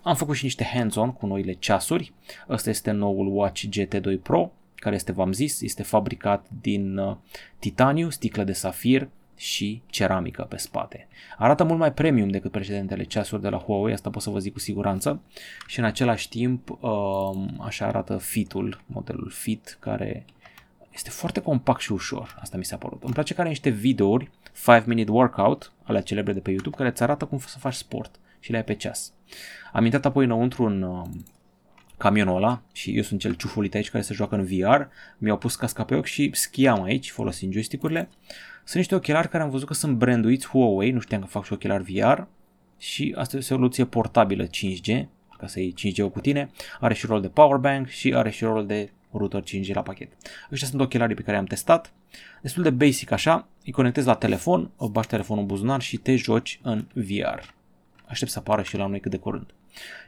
Am 0.03 0.15
făcut 0.15 0.37
și 0.37 0.45
niște 0.45 0.65
hands-on 0.65 1.13
cu 1.13 1.27
noile 1.27 1.53
ceasuri, 1.53 2.13
ăsta 2.49 2.71
este 2.71 2.91
noul 2.91 3.37
Watch 3.37 3.65
GT2 3.69 4.23
Pro, 4.23 4.53
care 4.75 4.95
este, 4.95 5.13
v-am 5.13 5.33
zis, 5.33 5.61
este 5.61 5.83
fabricat 5.83 6.47
din 6.61 6.99
uh, 6.99 7.17
titaniu, 7.59 8.11
sticlă 8.11 8.45
de 8.45 8.53
safir, 8.53 9.09
și 9.37 9.83
ceramică 9.87 10.43
pe 10.43 10.57
spate. 10.57 11.09
Arată 11.39 11.65
mult 11.65 11.79
mai 11.79 11.93
premium 11.93 12.29
decât 12.29 12.51
precedentele 12.51 13.05
ceasuri 13.05 13.43
de 13.43 13.49
la 13.49 13.59
Huawei, 13.59 13.93
asta 13.93 14.11
pot 14.11 14.23
să 14.23 14.31
vă 14.31 14.39
zic 14.39 14.53
cu 14.53 14.59
siguranță 14.59 15.21
și 15.67 15.79
în 15.79 15.85
același 15.85 16.29
timp 16.29 16.71
um, 16.81 17.61
așa 17.61 17.87
arată 17.87 18.17
Fitul, 18.17 18.81
modelul 18.87 19.31
Fit 19.31 19.77
care 19.81 20.25
este 20.93 21.11
foarte 21.11 21.41
compact 21.41 21.81
și 21.81 21.93
ușor, 21.93 22.37
asta 22.41 22.57
mi 22.57 22.65
s-a 22.65 22.77
părut. 22.77 23.03
Îmi 23.03 23.13
place 23.13 23.35
că 23.35 23.41
are 23.41 23.49
niște 23.49 23.71
videouri, 23.71 24.31
5 24.65 24.85
minute 24.85 25.11
workout, 25.11 25.73
ale 25.83 26.03
celebre 26.03 26.33
de 26.33 26.41
pe 26.41 26.51
YouTube, 26.51 26.77
care 26.77 26.89
îți 26.89 27.03
arată 27.03 27.25
cum 27.25 27.39
să 27.39 27.59
faci 27.59 27.75
sport 27.75 28.19
și 28.41 28.51
le 28.51 28.57
ai 28.57 28.65
pe 28.65 28.75
ceas. 28.75 29.13
Am 29.73 29.85
intrat 29.85 30.05
apoi 30.05 30.25
înăuntru 30.25 30.65
în 30.65 30.83
um, 30.83 31.25
camionul 31.97 32.37
ăla 32.37 32.63
și 32.73 32.97
eu 32.97 33.03
sunt 33.03 33.21
cel 33.21 33.35
ciufulit 33.35 33.75
aici 33.75 33.91
care 33.91 34.03
se 34.03 34.15
joacă 34.15 34.35
în 34.35 34.45
VR, 34.45 34.81
mi-au 35.19 35.39
pus 35.39 35.57
casca 35.57 35.85
pe 35.85 35.95
ochi 35.95 36.05
și 36.05 36.31
schiam 36.33 36.83
aici 36.83 37.11
folosind 37.11 37.53
joystick-urile. 37.53 38.09
Sunt 38.65 38.77
niște 38.77 38.95
ochelari 38.95 39.29
care 39.29 39.43
am 39.43 39.51
văzut 39.51 39.67
că 39.67 39.75
sunt 39.75 39.97
branduiți 39.97 40.47
Huawei, 40.47 40.91
nu 40.91 41.01
știam 41.01 41.21
că 41.21 41.27
fac 41.27 41.45
și 41.45 41.53
ochelari 41.53 41.83
VR 41.83 42.21
și 42.79 43.15
asta 43.17 43.37
e 43.37 43.39
o 43.39 43.43
soluție 43.43 43.85
portabilă 43.85 44.47
5G, 44.47 45.05
ca 45.39 45.47
să 45.47 45.61
iei 45.61 45.75
5G 45.79 46.13
cu 46.13 46.21
tine, 46.21 46.51
are 46.81 46.95
și 46.95 47.07
rol 47.07 47.21
de 47.21 47.29
powerbank 47.29 47.89
și 47.89 48.15
are 48.15 48.31
și 48.31 48.45
rol 48.45 48.67
de 48.67 48.91
router 49.11 49.43
5G 49.43 49.73
la 49.73 49.83
pachet. 49.83 50.13
Ăștia 50.53 50.69
sunt 50.69 50.81
ochelarii 50.81 51.15
pe 51.15 51.23
care 51.23 51.37
am 51.37 51.45
testat, 51.45 51.93
destul 52.43 52.63
de 52.63 52.71
basic 52.71 53.11
așa, 53.11 53.49
îi 53.65 53.73
conectezi 53.73 54.07
la 54.07 54.15
telefon, 54.15 54.71
bași 54.91 55.09
telefonul 55.09 55.43
în 55.43 55.49
buzunar 55.49 55.81
și 55.81 55.97
te 55.97 56.17
joci 56.17 56.61
în 56.63 56.87
VR. 56.93 57.41
Aștept 58.07 58.31
să 58.31 58.39
apară 58.39 58.63
și 58.63 58.77
la 58.77 58.87
noi 58.87 59.01
cât 59.01 59.11
de 59.11 59.17
curând. 59.17 59.55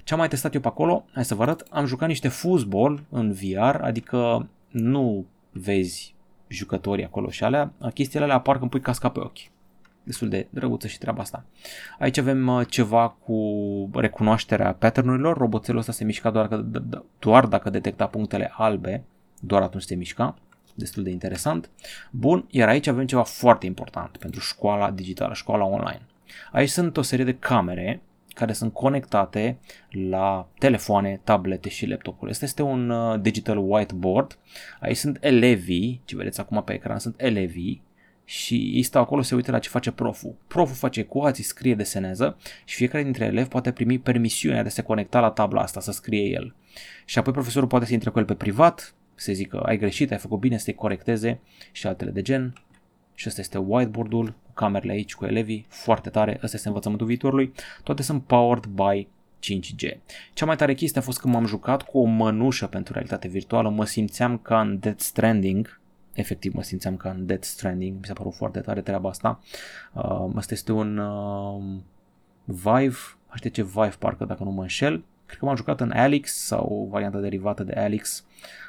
Ce 0.05 0.13
am 0.13 0.19
mai 0.19 0.29
testat 0.29 0.55
eu 0.55 0.61
pe 0.61 0.69
acolo, 0.69 1.05
hai 1.13 1.25
să 1.25 1.35
vă 1.35 1.43
arăt, 1.43 1.67
am 1.71 1.87
jucat 1.87 2.09
niște 2.09 2.29
football 2.29 3.05
în 3.11 3.33
VR, 3.33 3.81
adică 3.81 4.49
nu 4.71 5.27
vezi 5.51 6.15
jucătorii 6.49 7.05
acolo 7.05 7.31
și 7.31 7.45
alea, 7.45 7.73
chestiile 7.95 8.25
alea 8.25 8.37
apar 8.37 8.59
când 8.59 8.71
pui 8.71 8.81
casca 8.81 9.09
pe 9.09 9.21
ochi. 9.21 9.51
Destul 10.03 10.29
de 10.29 10.47
drăguță 10.51 10.87
și 10.87 10.99
treaba 10.99 11.21
asta. 11.21 11.45
Aici 11.99 12.19
avem 12.19 12.47
uh, 12.47 12.67
ceva 12.69 13.09
cu 13.09 13.41
recunoașterea 13.95 14.75
patternurilor. 14.75 15.37
Roboțelul 15.37 15.81
ăsta 15.81 15.93
se 15.93 16.05
mișca 16.05 16.31
doar, 16.31 16.49
că, 16.49 16.65
doar 17.19 17.47
dacă 17.47 17.71
detecta 17.71 18.07
punctele 18.07 18.53
albe, 18.57 19.05
doar 19.41 19.63
atunci 19.63 19.83
se 19.83 19.95
mișca. 19.95 20.37
Destul 20.75 21.03
de 21.03 21.11
interesant. 21.11 21.71
Bun, 22.11 22.47
iar 22.51 22.69
aici 22.69 22.87
avem 22.87 23.07
ceva 23.07 23.23
foarte 23.23 23.67
important 23.67 24.17
pentru 24.17 24.41
școala 24.41 24.91
digitală, 24.91 25.35
școala 25.35 25.65
online. 25.65 26.03
Aici 26.53 26.69
sunt 26.69 26.97
o 26.97 27.03
serie 27.03 27.25
de 27.25 27.37
camere 27.37 28.03
care 28.37 28.53
sunt 28.53 28.73
conectate 28.73 29.59
la 29.91 30.49
telefoane, 30.59 31.21
tablete 31.25 31.69
și 31.69 31.87
laptopuri. 31.87 32.31
Este 32.31 32.45
este 32.45 32.63
un 32.63 32.91
uh, 32.91 33.21
digital 33.21 33.59
whiteboard. 33.59 34.39
Aici 34.81 34.97
sunt 34.97 35.19
elevii, 35.21 36.01
ce 36.05 36.17
vedeți 36.17 36.41
acum 36.41 36.63
pe 36.63 36.73
ecran, 36.73 36.99
sunt 36.99 37.15
elevii 37.21 37.83
și 38.25 38.55
ei 38.75 38.83
stau 38.83 39.03
acolo, 39.03 39.23
se 39.23 39.35
uită 39.35 39.51
la 39.51 39.59
ce 39.59 39.69
face 39.69 39.91
proful. 39.91 40.35
Proful 40.47 40.75
face 40.75 41.01
ecuații, 41.01 41.45
scrie, 41.45 41.75
desenează 41.75 42.37
și 42.65 42.77
fiecare 42.77 43.03
dintre 43.03 43.25
elevi 43.25 43.49
poate 43.49 43.73
primi 43.73 43.99
permisiunea 43.99 44.63
de 44.63 44.69
a 44.69 44.71
se 44.71 44.83
conecta 44.83 45.21
la 45.21 45.31
tabla 45.31 45.61
asta, 45.61 45.81
să 45.81 45.93
scrie 45.93 46.23
el. 46.23 46.55
Și 47.05 47.19
apoi 47.19 47.33
profesorul 47.33 47.69
poate 47.69 47.85
să 47.85 47.93
intre 47.93 48.11
cu 48.11 48.19
el 48.19 48.25
pe 48.25 48.35
privat, 48.35 48.95
să 49.15 49.33
zică 49.33 49.59
ai 49.59 49.79
greșit, 49.79 50.11
ai 50.11 50.19
făcut 50.19 50.39
bine, 50.39 50.59
să-i 50.59 50.75
corecteze 50.75 51.41
și 51.73 51.87
altele 51.87 52.11
de 52.11 52.23
gen. 52.23 52.53
Și 53.15 53.29
ăsta 53.29 53.41
este 53.41 53.59
whiteboard-ul, 53.59 54.27
cu 54.27 54.46
camerele 54.57 54.93
aici, 54.93 55.15
cu 55.15 55.25
elevii, 55.25 55.67
foarte 55.69 56.11
tare, 56.11 56.39
ăsta 56.43 56.57
este 56.57 56.69
învățământul 56.69 57.07
viitorului. 57.07 57.53
Toate 57.83 58.03
sunt 58.03 58.23
powered 58.23 58.65
by 58.67 59.09
5G. 59.43 59.99
Cea 60.33 60.47
mai 60.47 60.57
tare 60.57 60.75
chestie 60.75 61.01
a 61.01 61.05
fost 61.05 61.21
că 61.21 61.29
m-am 61.29 61.47
jucat 61.47 61.83
cu 61.83 61.99
o 61.99 62.05
mănușă 62.05 62.67
pentru 62.67 62.93
realitate 62.93 63.29
virtuală, 63.29 63.69
mă 63.69 63.85
simțeam 63.85 64.39
ca 64.39 64.61
în 64.61 64.79
Death 64.79 65.01
Stranding, 65.01 65.81
efectiv 66.13 66.55
mă 66.55 66.63
simțeam 66.63 66.97
ca 66.97 67.11
în 67.11 67.27
Death 67.27 67.45
Stranding, 67.45 67.97
mi 67.99 68.05
s-a 68.05 68.13
părut 68.13 68.35
foarte 68.35 68.61
tare 68.61 68.81
treaba 68.81 69.09
asta. 69.09 69.41
Uh, 69.93 70.31
asta 70.35 70.55
este 70.55 70.73
un 70.73 70.99
uh, 70.99 71.63
Vive, 72.45 72.97
ce 73.53 73.63
Vive 73.63 73.95
parcă 73.99 74.25
dacă 74.25 74.45
nu 74.45 74.51
mă 74.51 74.63
înșel, 74.63 75.05
cred 75.27 75.39
că 75.39 75.45
m-am 75.45 75.57
jucat 75.57 75.81
în 75.81 75.91
Alex 75.91 76.35
sau 76.35 76.89
varianta 76.91 77.19
derivată 77.19 77.63
de 77.63 77.73
Alex, 77.73 78.25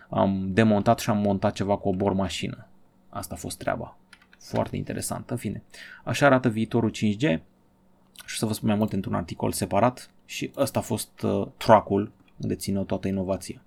am 0.09 0.47
demontat 0.53 0.99
și 0.99 1.09
am 1.09 1.17
montat 1.17 1.53
ceva 1.53 1.77
cu 1.77 1.89
o 1.89 1.93
bor 1.93 2.13
mașină. 2.13 2.67
Asta 3.09 3.33
a 3.33 3.37
fost 3.37 3.57
treaba. 3.57 3.97
Foarte 4.39 4.75
interesant. 4.75 5.29
În 5.29 5.37
fine, 5.37 5.63
așa 6.03 6.25
arată 6.25 6.49
viitorul 6.49 6.91
5G 6.91 7.39
și 8.25 8.37
să 8.37 8.45
vă 8.45 8.53
spun 8.53 8.67
mai 8.67 8.77
multe 8.77 8.95
într-un 8.95 9.13
articol 9.13 9.51
separat 9.51 10.09
și 10.25 10.51
ăsta 10.57 10.79
a 10.79 10.81
fost 10.81 11.21
uh, 11.21 11.47
track-ul 11.57 12.11
unde 12.37 12.55
ține 12.55 12.83
toată 12.83 13.07
inovația. 13.07 13.61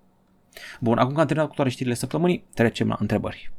Bun, 0.81 0.99
acum 0.99 1.15
că 1.15 1.21
am 1.21 1.27
terminat 1.27 1.49
cu 1.49 1.57
toate 1.57 1.71
știrile 1.71 1.95
săptămânii, 1.95 2.45
trecem 2.55 2.89
la 2.89 2.97
întrebări. 2.99 3.53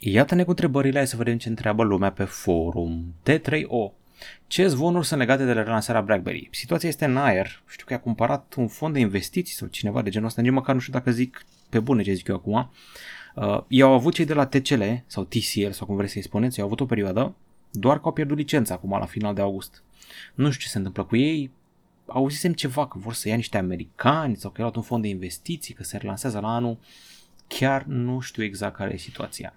Iată-ne 0.00 0.44
cu 0.44 0.50
întrebările, 0.50 1.04
să 1.04 1.16
vedem 1.16 1.38
ce 1.38 1.48
întreabă 1.48 1.82
lumea 1.82 2.12
pe 2.12 2.24
forum. 2.24 3.14
T3O. 3.30 3.92
Ce 4.46 4.66
zvonuri 4.66 5.06
sunt 5.06 5.18
legate 5.18 5.44
de 5.44 5.52
relansarea 5.52 6.00
BlackBerry? 6.00 6.48
Situația 6.52 6.88
este 6.88 7.04
în 7.04 7.16
aer. 7.16 7.62
Știu 7.68 7.86
că 7.86 7.94
a 7.94 7.98
cumpărat 7.98 8.54
un 8.56 8.68
fond 8.68 8.94
de 8.94 9.00
investiții 9.00 9.54
sau 9.54 9.68
cineva 9.68 10.02
de 10.02 10.10
genul 10.10 10.28
ăsta, 10.28 10.40
nici 10.40 10.52
măcar 10.52 10.74
nu 10.74 10.80
știu 10.80 10.92
dacă 10.92 11.10
zic 11.10 11.44
pe 11.68 11.80
bune 11.80 12.02
ce 12.02 12.12
zic 12.12 12.28
eu 12.28 12.34
acum. 12.34 12.70
Uh, 13.34 13.60
i-au 13.68 13.92
avut 13.92 14.14
cei 14.14 14.24
de 14.24 14.34
la 14.34 14.46
TCL 14.46 14.82
sau 15.06 15.24
TCL 15.24 15.70
sau 15.70 15.86
cum 15.86 15.96
vreți 15.96 16.12
să-i 16.12 16.22
spuneți, 16.22 16.58
i-au 16.58 16.66
avut 16.66 16.80
o 16.80 16.86
perioadă, 16.86 17.34
doar 17.70 17.96
că 17.96 18.02
au 18.04 18.12
pierdut 18.12 18.36
licența 18.36 18.74
acum 18.74 18.90
la 18.90 19.06
final 19.06 19.34
de 19.34 19.40
august. 19.40 19.82
Nu 20.34 20.50
știu 20.50 20.64
ce 20.64 20.70
se 20.70 20.76
întâmplă 20.76 21.04
cu 21.04 21.16
ei, 21.16 21.50
auzisem 22.06 22.52
ceva 22.52 22.86
că 22.86 22.98
vor 22.98 23.12
să 23.12 23.28
ia 23.28 23.36
niște 23.36 23.58
americani 23.58 24.36
sau 24.36 24.50
că 24.50 24.56
au 24.56 24.62
luat 24.62 24.76
un 24.76 24.82
fond 24.82 25.02
de 25.02 25.08
investiții, 25.08 25.74
că 25.74 25.82
se 25.82 25.96
relansează 25.96 26.40
la 26.40 26.54
anul. 26.54 26.78
Chiar 27.46 27.82
nu 27.84 28.20
știu 28.20 28.42
exact 28.42 28.76
care 28.76 28.92
e 28.92 28.96
situația. 28.96 29.54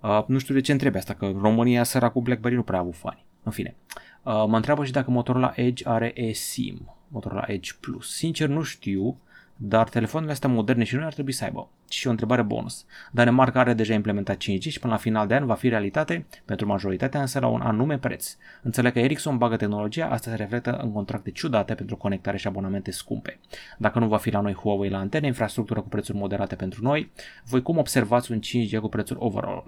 Uh, 0.00 0.24
nu 0.26 0.38
știu 0.38 0.54
de 0.54 0.60
ce 0.60 0.72
întrebe 0.72 0.98
asta, 0.98 1.14
că 1.14 1.32
România 1.40 1.82
săracul 1.82 2.22
BlackBerry 2.22 2.54
nu 2.54 2.62
prea 2.62 2.78
a 2.78 2.82
avut 2.82 2.96
fani. 2.96 3.24
În 3.42 3.52
fine, 3.52 3.74
uh, 4.22 4.44
mă 4.46 4.56
întreabă 4.56 4.84
și 4.84 4.92
dacă 4.92 5.10
Motorola 5.10 5.52
Edge 5.56 5.88
are 5.88 6.12
eSIM, 6.14 6.94
Motorola 7.08 7.44
Edge 7.46 7.72
Plus. 7.80 8.14
Sincer 8.14 8.48
nu 8.48 8.62
știu, 8.62 9.16
dar 9.56 9.88
telefoanele 9.88 10.32
astea 10.32 10.48
moderne 10.48 10.84
și 10.84 10.94
noi 10.94 11.04
ar 11.04 11.12
trebui 11.12 11.32
să 11.32 11.44
aibă. 11.44 11.68
Și 11.88 12.06
o 12.06 12.10
întrebare 12.10 12.42
bonus. 12.42 12.84
Danemarca 13.10 13.60
are 13.60 13.74
deja 13.74 13.94
implementat 13.94 14.36
5G 14.36 14.60
și 14.60 14.78
până 14.78 14.92
la 14.92 14.98
final 14.98 15.26
de 15.26 15.34
an 15.34 15.46
va 15.46 15.54
fi 15.54 15.68
realitate 15.68 16.26
pentru 16.44 16.66
majoritatea 16.66 17.20
însă 17.20 17.38
la 17.38 17.46
un 17.46 17.60
anume 17.60 17.98
preț. 17.98 18.36
Înțeleg 18.62 18.92
că 18.92 18.98
Ericsson 18.98 19.38
bagă 19.38 19.56
tehnologia, 19.56 20.06
asta 20.06 20.30
se 20.30 20.36
reflectă 20.36 20.76
în 20.82 20.92
contracte 20.92 21.30
ciudate 21.30 21.74
pentru 21.74 21.96
conectare 21.96 22.36
și 22.36 22.46
abonamente 22.46 22.90
scumpe. 22.90 23.38
Dacă 23.78 23.98
nu 23.98 24.08
va 24.08 24.16
fi 24.16 24.30
la 24.30 24.40
noi 24.40 24.54
Huawei 24.54 24.90
la 24.90 24.98
antene, 24.98 25.26
infrastructură 25.26 25.80
cu 25.80 25.88
prețuri 25.88 26.18
moderate 26.18 26.54
pentru 26.54 26.82
noi, 26.82 27.10
voi 27.44 27.62
cum 27.62 27.78
observați 27.78 28.32
un 28.32 28.40
5G 28.40 28.80
cu 28.80 28.88
prețuri 28.88 29.18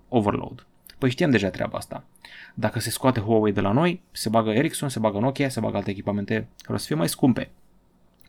overload? 0.09 0.67
Păi 0.99 1.11
știam 1.11 1.31
deja 1.31 1.51
treaba 1.51 1.79
asta. 1.79 2.05
Dacă 2.55 2.81
se 2.81 2.91
scoate 2.91 3.21
Huawei 3.21 3.53
de 3.53 3.61
la 3.61 3.73
noi, 3.73 4.03
se 4.11 4.29
bagă 4.29 4.51
Ericsson, 4.51 4.89
se 4.89 4.99
bagă 4.99 5.19
Nokia, 5.19 5.49
se 5.49 5.61
bagă 5.61 5.77
alte 5.77 5.91
echipamente 5.91 6.49
care 6.61 6.75
o 6.75 6.77
să 6.77 6.87
fie 6.87 6.97
mai 6.97 7.09
scumpe. 7.09 7.51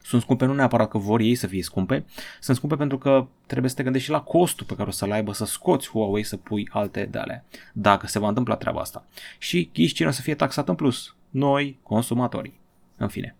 Sunt 0.09 0.21
scumpe 0.21 0.45
nu 0.45 0.53
neapărat 0.53 0.89
că 0.89 0.97
vor 0.97 1.19
ei 1.19 1.35
să 1.35 1.47
fie 1.47 1.63
scumpe, 1.63 2.05
sunt 2.39 2.57
scumpe 2.57 2.75
pentru 2.75 2.97
că 2.97 3.27
trebuie 3.45 3.69
să 3.69 3.75
te 3.75 3.83
gândești 3.83 4.07
și 4.07 4.13
la 4.13 4.21
costul 4.21 4.65
pe 4.65 4.75
care 4.75 4.87
o 4.89 4.91
să-l 4.91 5.11
aibă 5.11 5.33
să 5.33 5.45
scoți 5.45 5.89
Huawei 5.89 6.23
să 6.23 6.37
pui 6.37 6.67
alte 6.71 7.07
de 7.11 7.17
alea, 7.17 7.45
dacă 7.73 8.07
se 8.07 8.19
va 8.19 8.27
întâmpla 8.27 8.55
treaba 8.55 8.79
asta. 8.79 9.05
Și 9.37 9.69
ghiși 9.73 9.93
cine 9.93 10.07
o 10.07 10.11
să 10.11 10.21
fie 10.21 10.35
taxat 10.35 10.69
în 10.69 10.75
plus? 10.75 11.15
Noi, 11.29 11.79
consumatorii. 11.83 12.59
În 12.97 13.07
fine. 13.07 13.35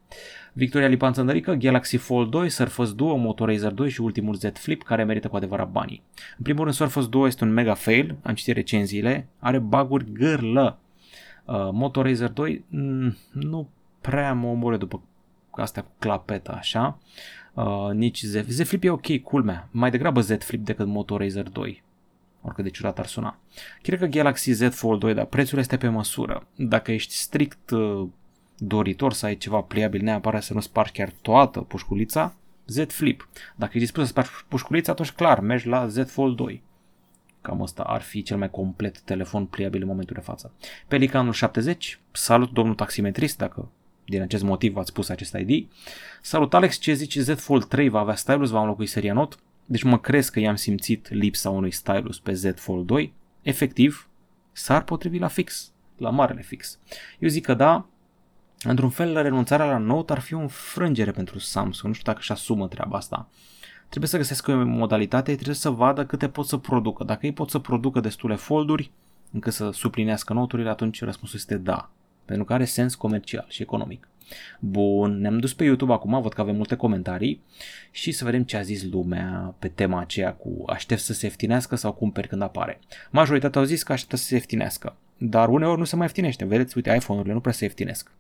Victoria 0.54 0.88
Lipan 0.88 1.14
Țăndărică, 1.14 1.54
Galaxy 1.54 1.98
Fold 1.98 2.30
2, 2.30 2.50
Surface 2.50 2.92
Duo, 2.92 3.16
Moto 3.16 3.46
Razer 3.46 3.72
2 3.72 3.90
și 3.90 4.02
ultimul 4.02 4.36
Z 4.36 4.44
Flip 4.54 4.84
care 4.84 5.04
merită 5.04 5.28
cu 5.28 5.36
adevărat 5.36 5.70
banii. 5.70 6.04
În 6.38 6.44
primul 6.44 6.64
rând, 6.64 6.76
Surface 6.76 7.08
Duo 7.08 7.28
este 7.28 7.44
un 7.44 7.54
mega 7.54 7.74
fail, 7.74 8.16
am 8.24 8.34
citit 8.34 8.54
recenziile, 8.54 9.28
are 9.40 9.60
baguri 9.60 10.12
gârlă. 10.12 10.80
Uh, 11.46 11.56
Moto 11.72 12.02
Razer 12.02 12.30
2 12.30 12.64
mm, 12.70 13.18
nu 13.32 13.70
prea 14.02 14.34
mă 14.34 14.48
omore 14.48 14.78
după 14.78 15.02
astea 15.62 15.84
cu 15.84 15.92
clapeta, 16.00 16.52
așa. 16.52 17.00
Uh, 17.54 17.90
nici 17.94 18.22
Z, 18.22 18.48
Z 18.48 18.68
Flip 18.68 18.84
e 18.84 18.90
ok, 18.90 19.18
culmea. 19.24 19.68
Mai 19.72 19.92
degrabă 19.92 20.22
Z 20.22 20.44
Flip 20.44 20.66
decât 20.66 20.88
Moto 20.88 21.18
Razer 21.18 21.50
2. 21.50 21.84
Oricât 22.42 22.64
de 22.64 22.70
ciudat 22.70 23.00
ar 23.00 23.06
suna. 23.06 23.38
Cred 23.82 24.00
că 24.00 24.06
Galaxy 24.06 24.52
Z 24.52 24.74
Fold 24.74 25.00
2, 25.00 25.14
dar 25.14 25.26
prețul 25.26 25.60
este 25.60 25.78
pe 25.78 25.88
măsură. 25.88 26.48
Dacă 26.56 26.92
ești 26.92 27.14
strict 27.14 27.70
uh, 27.70 28.08
doritor 28.58 29.14
să 29.14 29.26
ai 29.26 29.38
ceva 29.38 29.62
pliabil 29.62 30.02
neapărat 30.02 30.44
să 30.44 30.54
nu 30.54 30.60
spargi 30.60 30.92
chiar 30.92 31.14
toată 31.22 31.60
pușculița, 31.60 32.36
Z 32.66 32.86
Flip. 32.88 33.30
Dacă 33.56 33.72
e 33.76 33.80
dispus 33.80 34.04
să 34.04 34.10
spargi 34.10 34.32
pușculița, 34.48 34.92
atunci 34.92 35.12
clar, 35.12 35.40
mergi 35.40 35.68
la 35.68 35.88
Z 35.88 36.10
Fold 36.10 36.36
2. 36.36 36.64
Cam 37.42 37.62
asta 37.62 37.84
ar 37.84 38.02
fi 38.02 38.22
cel 38.22 38.38
mai 38.38 38.50
complet 38.50 39.00
telefon 39.02 39.46
pliabil 39.46 39.82
în 39.82 39.88
momentul 39.88 40.16
de 40.16 40.22
față. 40.22 40.54
Pelicanul 40.88 41.34
70, 41.34 42.00
salut 42.12 42.52
domnul 42.52 42.76
taximetrist, 42.76 43.38
dacă 43.38 43.70
din 44.10 44.22
acest 44.22 44.44
motiv 44.44 44.78
ați 44.78 44.94
pus 44.94 45.10
acest 45.10 45.34
ID. 45.34 45.68
Salut 46.22 46.54
Alex, 46.54 46.78
ce 46.78 46.94
zici 46.94 47.18
Z 47.18 47.40
Fold 47.40 47.66
3 47.66 47.90
va 47.90 48.00
avea 48.00 48.16
stylus, 48.16 48.50
va 48.50 48.62
înlocui 48.62 48.86
seria 48.86 49.14
Note? 49.14 49.36
Deci 49.66 49.84
mă 49.84 50.00
crezi 50.00 50.32
că 50.32 50.40
i-am 50.40 50.56
simțit 50.56 51.10
lipsa 51.10 51.50
unui 51.50 51.72
stylus 51.72 52.20
pe 52.20 52.34
Z 52.34 52.46
Fold 52.56 52.86
2. 52.86 53.14
Efectiv, 53.42 54.10
s-ar 54.52 54.84
potrivi 54.84 55.18
la 55.18 55.28
fix, 55.28 55.72
la 55.98 56.10
marele 56.10 56.42
fix. 56.42 56.80
Eu 57.20 57.30
zic 57.30 57.46
că 57.46 57.54
da, 57.54 57.86
într-un 58.64 58.90
fel 58.90 59.22
renunțarea 59.22 59.66
la 59.66 59.78
Note 59.78 60.12
ar 60.12 60.20
fi 60.20 60.34
o 60.34 60.40
înfrângere 60.40 61.12
pentru 61.12 61.40
Samsung, 61.40 61.88
nu 61.88 61.94
știu 61.94 62.06
dacă 62.06 62.20
își 62.22 62.32
asumă 62.32 62.68
treaba 62.68 62.98
asta. 62.98 63.30
Trebuie 63.88 64.10
să 64.10 64.18
găsească 64.18 64.52
o 64.52 64.66
modalitate, 64.66 65.34
trebuie 65.34 65.56
să 65.56 65.70
vadă 65.70 66.06
câte 66.06 66.30
pot 66.30 66.46
să 66.46 66.58
producă. 66.58 67.04
Dacă 67.04 67.26
ei 67.26 67.34
pot 67.34 67.50
să 67.50 67.60
producă 67.60 68.00
destule 68.00 68.36
folduri 68.36 68.92
încât 69.32 69.54
să 69.54 69.72
suplinească 69.72 70.34
noturile, 70.34 70.70
atunci 70.70 71.02
răspunsul 71.02 71.38
este 71.38 71.58
da, 71.58 71.92
pentru 72.30 72.48
că 72.48 72.54
are 72.54 72.66
sens 72.66 72.96
comercial 72.96 73.46
și 73.48 73.62
economic. 73.62 74.08
Bun, 74.60 75.20
ne-am 75.20 75.40
dus 75.40 75.54
pe 75.54 75.64
YouTube 75.64 75.94
acum, 75.94 76.22
văd 76.22 76.34
că 76.34 76.42
avem 76.42 76.56
multe 76.56 76.76
comentarii 76.76 77.42
și 77.92 78.12
să 78.12 78.26
vedem 78.26 78.44
ce 78.44 78.58
a 78.58 78.62
zis 78.62 78.84
lumea 78.92 79.56
pe 79.60 79.68
tema 79.68 80.00
aceea 80.00 80.34
cu 80.34 80.64
aștept 80.68 81.02
să 81.02 81.14
se 81.14 81.26
ieftinească 81.26 81.76
sau 81.76 81.94
cumperi 81.94 82.28
când 82.28 82.42
apare. 82.42 82.80
Majoritatea 83.12 83.62
au 83.62 83.68
zis 83.68 83.84
că 83.84 83.92
așteptă 83.92 84.16
să 84.16 84.24
se 84.24 84.34
ieftinească, 84.34 84.96
dar 85.18 85.50
uneori 85.50 85.80
nu 85.80 85.84
se 85.84 85.96
mai 85.96 86.06
ieftinește. 86.06 86.46
Vedeți, 86.46 86.78
uite, 86.78 86.96
iPhone-urile 86.96 87.34
nu 87.34 87.40
prea 87.40 87.54
se 87.54 87.64
ieftinesc. 87.64 88.12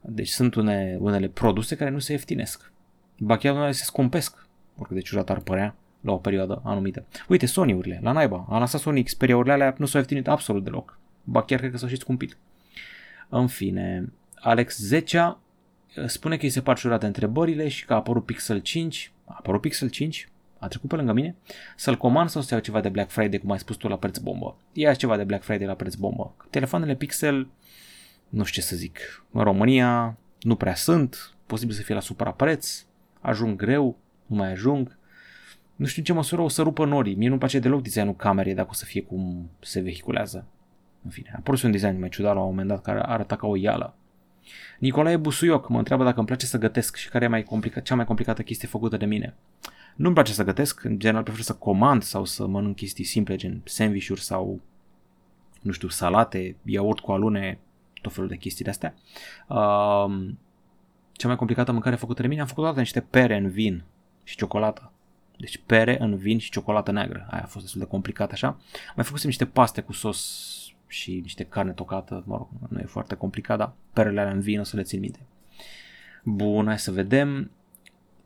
Deci 0.00 0.28
sunt 0.28 0.54
une, 0.54 0.96
unele 1.00 1.28
produse 1.28 1.76
care 1.76 1.90
nu 1.90 1.98
se 1.98 2.12
ieftinesc. 2.12 2.72
Ba 3.18 3.36
chiar 3.36 3.54
unele 3.54 3.72
se 3.72 3.84
scumpesc, 3.84 4.46
oricât 4.76 4.96
de 4.96 5.02
ciudat 5.02 5.30
ar 5.30 5.38
părea 5.38 5.76
la 6.00 6.12
o 6.12 6.16
perioadă 6.16 6.62
anumită. 6.64 7.04
Uite, 7.28 7.46
Sony-urile, 7.46 8.00
la 8.02 8.12
naiba, 8.12 8.46
a 8.48 8.58
lansat 8.58 8.80
Sony 8.80 9.02
Xperia-urile 9.02 9.52
alea, 9.52 9.74
nu 9.78 9.86
s-au 9.86 10.00
ieftinit 10.00 10.28
absolut 10.28 10.64
deloc. 10.64 10.98
Ba 11.24 11.42
chiar 11.42 11.58
cred 11.58 11.70
că 11.70 11.76
s-au 11.76 11.88
și 11.88 11.96
scumpit. 11.96 12.36
În 13.28 13.46
fine, 13.46 14.12
Alex 14.34 14.78
10 14.78 15.18
uh, 15.18 16.04
spune 16.06 16.36
că 16.36 16.44
îi 16.44 16.50
se 16.50 16.62
par 16.62 16.78
ciudate 16.78 17.06
întrebările 17.06 17.68
și 17.68 17.84
că 17.84 17.92
a 17.92 17.96
apărut 17.96 18.24
Pixel 18.24 18.58
5. 18.58 19.12
A 19.24 19.34
apărut 19.38 19.60
Pixel 19.60 19.88
5? 19.88 20.28
A 20.58 20.68
trecut 20.68 20.88
pe 20.88 20.96
lângă 20.96 21.12
mine? 21.12 21.36
Să-l 21.76 21.96
comand 21.96 22.28
sau 22.28 22.42
să 22.42 22.48
iau 22.54 22.62
ceva 22.62 22.80
de 22.80 22.88
Black 22.88 23.10
Friday, 23.10 23.38
cum 23.38 23.50
ai 23.50 23.58
spus 23.58 23.76
tu, 23.76 23.88
la 23.88 23.96
preț 23.96 24.18
bombă? 24.18 24.56
Ia 24.72 24.94
ceva 24.94 25.16
de 25.16 25.24
Black 25.24 25.42
Friday 25.42 25.66
la 25.66 25.74
preț 25.74 25.94
bombă. 25.94 26.34
Telefoanele 26.50 26.94
Pixel, 26.94 27.48
nu 28.28 28.44
știu 28.44 28.62
ce 28.62 28.68
să 28.68 28.76
zic, 28.76 29.24
în 29.30 29.42
România 29.42 30.16
nu 30.40 30.56
prea 30.56 30.74
sunt, 30.74 31.34
posibil 31.46 31.74
să 31.74 31.82
fie 31.82 31.94
la 31.94 32.00
suprapreț, 32.00 32.84
ajung 33.20 33.56
greu, 33.56 33.96
nu 34.26 34.36
mai 34.36 34.50
ajung. 34.50 34.98
Nu 35.76 35.86
știu 35.86 35.98
în 36.00 36.06
ce 36.06 36.12
măsură 36.12 36.42
o 36.42 36.48
să 36.48 36.62
rupă 36.62 36.84
norii. 36.84 37.14
Mie 37.14 37.26
nu-mi 37.28 37.38
place 37.38 37.58
deloc 37.58 37.82
designul 37.82 38.16
camerei 38.16 38.54
dacă 38.54 38.68
o 38.70 38.74
să 38.74 38.84
fie 38.84 39.02
cum 39.02 39.50
se 39.60 39.80
vehiculează. 39.80 40.46
În 41.04 41.10
fine, 41.10 41.30
a 41.32 41.36
apărut 41.38 41.62
un 41.62 41.70
design 41.70 41.98
mai 41.98 42.08
ciudat 42.08 42.34
la 42.34 42.40
un 42.40 42.46
moment 42.46 42.68
dat 42.68 42.82
care 42.82 43.00
arăta 43.02 43.36
ca 43.36 43.46
o 43.46 43.56
ială. 43.56 43.94
Nicolae 44.78 45.16
Busuioc 45.16 45.68
mă 45.68 45.78
întreabă 45.78 46.04
dacă 46.04 46.18
îmi 46.18 46.26
place 46.26 46.46
să 46.46 46.58
gătesc 46.58 46.96
și 46.96 47.08
care 47.08 47.24
e 47.24 47.28
mai 47.28 47.42
complica- 47.42 47.82
cea 47.82 47.94
mai 47.94 48.04
complicată 48.04 48.42
chestie 48.42 48.68
făcută 48.68 48.96
de 48.96 49.04
mine. 49.04 49.34
Nu-mi 49.96 50.14
place 50.14 50.32
să 50.32 50.44
gătesc, 50.44 50.84
în 50.84 50.98
general 50.98 51.22
prefer 51.22 51.42
să 51.42 51.54
comand 51.54 52.02
sau 52.02 52.24
să 52.24 52.46
mănânc 52.46 52.76
chestii 52.76 53.04
simple 53.04 53.36
gen 53.36 53.60
sandvișuri 53.64 54.20
sau, 54.20 54.60
nu 55.60 55.72
știu, 55.72 55.88
salate, 55.88 56.56
iaurt 56.64 57.00
cu 57.00 57.12
alune, 57.12 57.58
tot 58.02 58.12
felul 58.12 58.28
de 58.28 58.36
chestii 58.36 58.64
de 58.64 58.70
astea. 58.70 58.94
Uh, 59.48 60.28
cea 61.12 61.26
mai 61.26 61.36
complicată 61.36 61.72
mâncare 61.72 61.96
făcută 61.96 62.22
de 62.22 62.28
mine 62.28 62.40
am 62.40 62.46
făcut 62.46 62.62
toate 62.62 62.78
niște 62.78 63.00
pere 63.00 63.36
în 63.36 63.48
vin 63.48 63.84
și 64.24 64.36
ciocolată. 64.36 64.92
Deci 65.36 65.60
pere 65.66 65.96
în 66.00 66.16
vin 66.16 66.38
și 66.38 66.50
ciocolată 66.50 66.90
neagră. 66.90 67.26
Aia 67.30 67.42
a 67.42 67.46
fost 67.46 67.64
destul 67.64 67.80
de 67.80 67.86
complicat 67.86 68.32
așa. 68.32 68.56
Mai 68.96 69.04
făcusem 69.04 69.28
niște 69.28 69.46
paste 69.46 69.80
cu 69.80 69.92
sos 69.92 70.63
și 70.86 71.20
niște 71.22 71.44
carne 71.44 71.72
tocată, 71.72 72.22
mă 72.26 72.36
rog, 72.36 72.48
nu 72.68 72.78
e 72.78 72.84
foarte 72.84 73.14
complicat, 73.14 73.58
dar 73.58 73.72
perele 73.92 74.20
alea 74.20 74.32
în 74.32 74.40
vin 74.40 74.60
o 74.60 74.62
să 74.62 74.76
le 74.76 74.82
țin 74.82 75.00
minte. 75.00 75.18
Bun, 76.24 76.66
hai 76.66 76.78
să 76.78 76.90
vedem. 76.90 77.50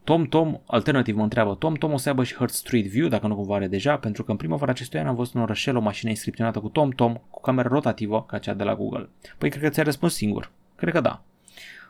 Tom 0.05 0.25
Tom, 0.25 0.59
alternativ 0.67 1.17
mă 1.17 1.23
întreabă, 1.23 1.55
Tom 1.55 1.75
Tom 1.75 1.93
o 1.93 1.97
să 1.97 2.09
aibă 2.09 2.25
și 2.25 2.35
Heart 2.35 2.53
Street 2.53 2.87
View, 2.87 3.09
dacă 3.09 3.27
nu 3.27 3.35
cumva 3.35 3.55
are 3.55 3.67
deja, 3.67 3.97
pentru 3.97 4.25
că 4.25 4.31
în 4.31 4.37
primăvara 4.37 4.71
acestui 4.71 4.99
an 4.99 5.07
am 5.07 5.15
văzut 5.15 5.35
în 5.35 5.41
orășel 5.41 5.77
o 5.77 5.81
mașină 5.81 6.11
inscripționată 6.11 6.61
cu 6.61 6.69
Tom 6.69 6.91
Tom, 6.91 7.15
cu 7.31 7.41
cameră 7.41 7.69
rotativă, 7.69 8.25
ca 8.25 8.39
cea 8.39 8.55
de 8.55 8.65
la 8.65 8.75
Google. 8.75 9.09
Păi 9.39 9.51
cred 9.51 9.63
că 9.63 9.69
ți-a 9.69 9.83
răspuns 9.83 10.15
singur. 10.15 10.51
Cred 10.77 10.93
că 10.93 11.01
da. 11.01 11.23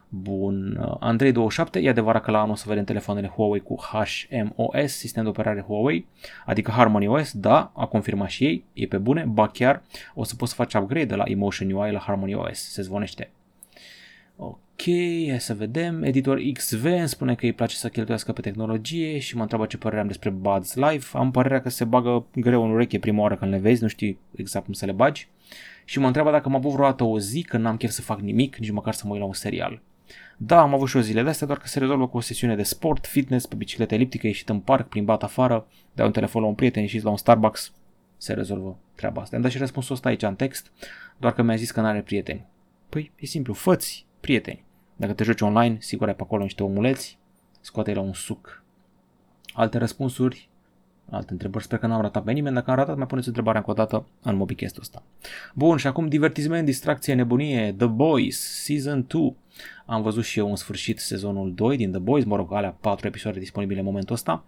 Bun, 0.08 0.80
Andrei27, 1.00 1.82
e 1.82 1.88
adevărat 1.88 2.22
că 2.22 2.30
la 2.30 2.38
anul 2.38 2.52
o 2.52 2.54
să 2.54 2.64
vedem 2.68 2.84
telefoanele 2.84 3.26
Huawei 3.26 3.60
cu 3.60 3.74
HMOS, 3.74 4.92
sistem 4.92 5.22
de 5.22 5.28
operare 5.28 5.60
Huawei, 5.60 6.06
adică 6.46 6.70
Harmony 6.70 7.06
OS, 7.06 7.32
da, 7.32 7.72
a 7.74 7.86
confirmat 7.86 8.28
și 8.28 8.44
ei, 8.44 8.64
e 8.72 8.86
pe 8.86 8.98
bune, 8.98 9.24
ba 9.24 9.48
chiar 9.48 9.82
o 10.14 10.24
să 10.24 10.34
poți 10.34 10.50
să 10.50 10.56
faci 10.56 10.74
upgrade 10.74 11.04
de 11.04 11.14
la 11.14 11.24
Emotion 11.26 11.70
UI 11.70 11.92
la 11.92 11.98
Harmony 11.98 12.34
OS, 12.34 12.58
se 12.58 12.82
zvonește. 12.82 13.30
Ok, 14.36 14.84
hai 15.28 15.36
să 15.38 15.54
vedem. 15.54 16.02
Editor 16.02 16.40
XV 16.52 16.84
îmi 16.84 17.08
spune 17.08 17.34
că 17.34 17.46
îi 17.46 17.52
place 17.52 17.76
să 17.76 17.88
cheltuiască 17.88 18.32
pe 18.32 18.40
tehnologie 18.40 19.18
și 19.18 19.36
mă 19.36 19.40
întreabă 19.40 19.66
ce 19.66 19.78
părere 19.78 20.00
am 20.00 20.06
despre 20.06 20.30
Buds 20.30 20.74
Live. 20.74 21.04
Am 21.12 21.30
părerea 21.30 21.60
că 21.60 21.68
se 21.68 21.84
bagă 21.84 22.26
greu 22.34 22.64
în 22.64 22.70
ureche 22.70 22.98
prima 22.98 23.22
oară 23.22 23.36
când 23.36 23.50
le 23.50 23.58
vezi, 23.58 23.82
nu 23.82 23.88
știi 23.88 24.18
exact 24.34 24.64
cum 24.64 24.74
să 24.74 24.86
le 24.86 24.92
bagi. 24.92 25.28
Și 25.84 25.98
mă 25.98 26.06
întreabă 26.06 26.30
dacă 26.30 26.48
m-a 26.48 26.56
avut 26.56 26.72
vreodată 26.72 27.04
o 27.04 27.18
zi 27.18 27.42
când 27.42 27.62
n-am 27.62 27.76
chef 27.76 27.90
să 27.90 28.02
fac 28.02 28.20
nimic, 28.20 28.56
nici 28.56 28.70
măcar 28.70 28.92
să 28.92 29.02
mă 29.06 29.12
uit 29.12 29.20
la 29.20 29.26
un 29.26 29.32
serial. 29.32 29.80
Da, 30.36 30.60
am 30.60 30.74
avut 30.74 30.88
și 30.88 30.96
o 30.96 31.00
zile 31.00 31.22
de 31.22 31.28
astea, 31.28 31.46
doar 31.46 31.58
că 31.58 31.66
se 31.66 31.78
rezolvă 31.78 32.08
cu 32.08 32.16
o 32.16 32.20
sesiune 32.20 32.56
de 32.56 32.62
sport, 32.62 33.06
fitness, 33.06 33.46
pe 33.46 33.54
bicicletă 33.54 33.94
eliptică, 33.94 34.26
ieșit 34.26 34.48
în 34.48 34.60
parc, 34.60 34.88
plimbat 34.88 35.22
afară, 35.22 35.66
dai 35.94 36.06
un 36.06 36.12
telefon 36.12 36.42
la 36.42 36.48
un 36.48 36.54
prieten, 36.54 36.82
ieșit 36.82 37.02
la 37.02 37.10
un 37.10 37.16
Starbucks, 37.16 37.72
se 38.16 38.32
rezolvă 38.32 38.78
treaba 38.94 39.20
asta. 39.20 39.36
Am 39.36 39.42
dat 39.42 39.50
și 39.50 39.58
răspunsul 39.58 39.94
ăsta 39.94 40.08
aici 40.08 40.22
în 40.22 40.34
text, 40.34 40.72
doar 41.18 41.32
că 41.32 41.42
mi-a 41.42 41.56
zis 41.56 41.70
că 41.70 41.80
nu 41.80 41.86
are 41.86 42.02
prieteni. 42.02 42.46
Păi, 42.88 43.12
e 43.16 43.26
simplu, 43.26 43.52
făți 43.52 44.06
prieteni. 44.20 44.64
Dacă 44.96 45.12
te 45.12 45.24
joci 45.24 45.40
online, 45.40 45.76
sigur 45.80 46.08
ai 46.08 46.14
pe 46.14 46.22
acolo 46.22 46.42
niște 46.42 46.62
omuleți, 46.62 47.18
scoate 47.60 47.92
la 47.92 48.00
un 48.00 48.12
suc. 48.12 48.62
Alte 49.52 49.78
răspunsuri, 49.78 50.48
alte 51.10 51.32
întrebări, 51.32 51.64
sper 51.64 51.78
că 51.78 51.86
n-am 51.86 52.00
ratat 52.00 52.24
pe 52.24 52.32
nimeni, 52.32 52.54
dacă 52.54 52.70
am 52.70 52.76
ratat 52.76 52.96
mai 52.96 53.06
puneți 53.06 53.26
întrebarea 53.26 53.60
încă 53.60 53.70
o 53.70 53.74
dată 53.74 54.06
în 54.22 54.36
mobicast 54.36 54.78
ăsta. 54.78 55.02
Bun, 55.54 55.76
și 55.76 55.86
acum 55.86 56.08
divertisment, 56.08 56.64
distracție, 56.64 57.14
nebunie, 57.14 57.74
The 57.78 57.86
Boys, 57.86 58.64
Season 58.64 59.04
2. 59.08 59.36
Am 59.86 60.02
văzut 60.02 60.24
și 60.24 60.38
eu 60.38 60.48
în 60.48 60.56
sfârșit 60.56 60.98
sezonul 60.98 61.52
2 61.54 61.76
din 61.76 61.90
The 61.90 62.00
Boys, 62.00 62.24
mă 62.24 62.36
rog, 62.36 62.52
alea 62.52 62.76
4 62.80 63.06
episoade 63.06 63.38
disponibile 63.38 63.78
în 63.78 63.84
momentul 63.84 64.14
ăsta. 64.14 64.44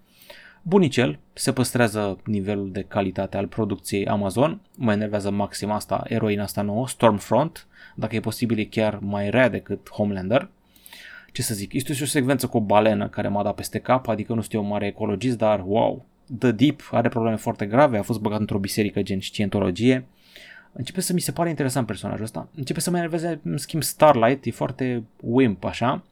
Bunicel, 0.63 1.19
se 1.33 1.53
păstrează 1.53 2.19
nivelul 2.25 2.73
de 2.73 2.83
calitate 2.83 3.37
al 3.37 3.47
producției 3.47 4.07
Amazon, 4.07 4.61
mă 4.77 4.93
enervează 4.93 5.31
maxim 5.31 5.71
asta, 5.71 6.03
eroina 6.05 6.43
asta 6.43 6.63
nouă, 6.63 6.89
Stormfront, 6.89 7.67
dacă 7.95 8.17
e 8.17 8.21
posibil 8.21 8.59
e 8.59 8.65
chiar 8.65 8.99
mai 9.03 9.31
rea 9.31 9.49
decât 9.49 9.91
Homelander. 9.91 10.49
Ce 11.33 11.43
să 11.43 11.55
zic, 11.55 11.73
este 11.73 11.93
și 11.93 12.03
o 12.03 12.07
secvență 12.07 12.47
cu 12.47 12.57
o 12.57 12.61
balenă 12.61 13.09
care 13.09 13.29
m-a 13.29 13.43
dat 13.43 13.55
peste 13.55 13.79
cap, 13.79 14.09
adică 14.09 14.35
nu 14.35 14.41
știu 14.41 14.61
un 14.61 14.67
mare 14.67 14.87
ecologist, 14.87 15.39
dar 15.39 15.63
wow, 15.67 16.05
The 16.39 16.51
Deep 16.51 16.89
are 16.91 17.09
probleme 17.09 17.37
foarte 17.37 17.67
grave, 17.67 17.99
a 17.99 18.03
fost 18.03 18.21
băgat 18.21 18.41
într-o 18.41 18.59
biserică 18.59 19.03
gen 19.03 19.21
scientologie, 19.21 20.07
începe 20.73 21.01
să 21.01 21.13
mi 21.13 21.21
se 21.21 21.33
pare 21.33 21.49
interesant 21.49 21.87
personajul 21.87 22.25
ăsta. 22.25 22.49
Începe 22.55 22.81
să 22.81 22.91
mă 22.91 22.97
enerveze, 22.97 23.41
în 23.43 23.57
schimb, 23.57 23.83
Starlight, 23.83 24.45
e 24.45 24.51
foarte 24.51 25.05
wimp, 25.21 25.65
așa. 25.65 26.03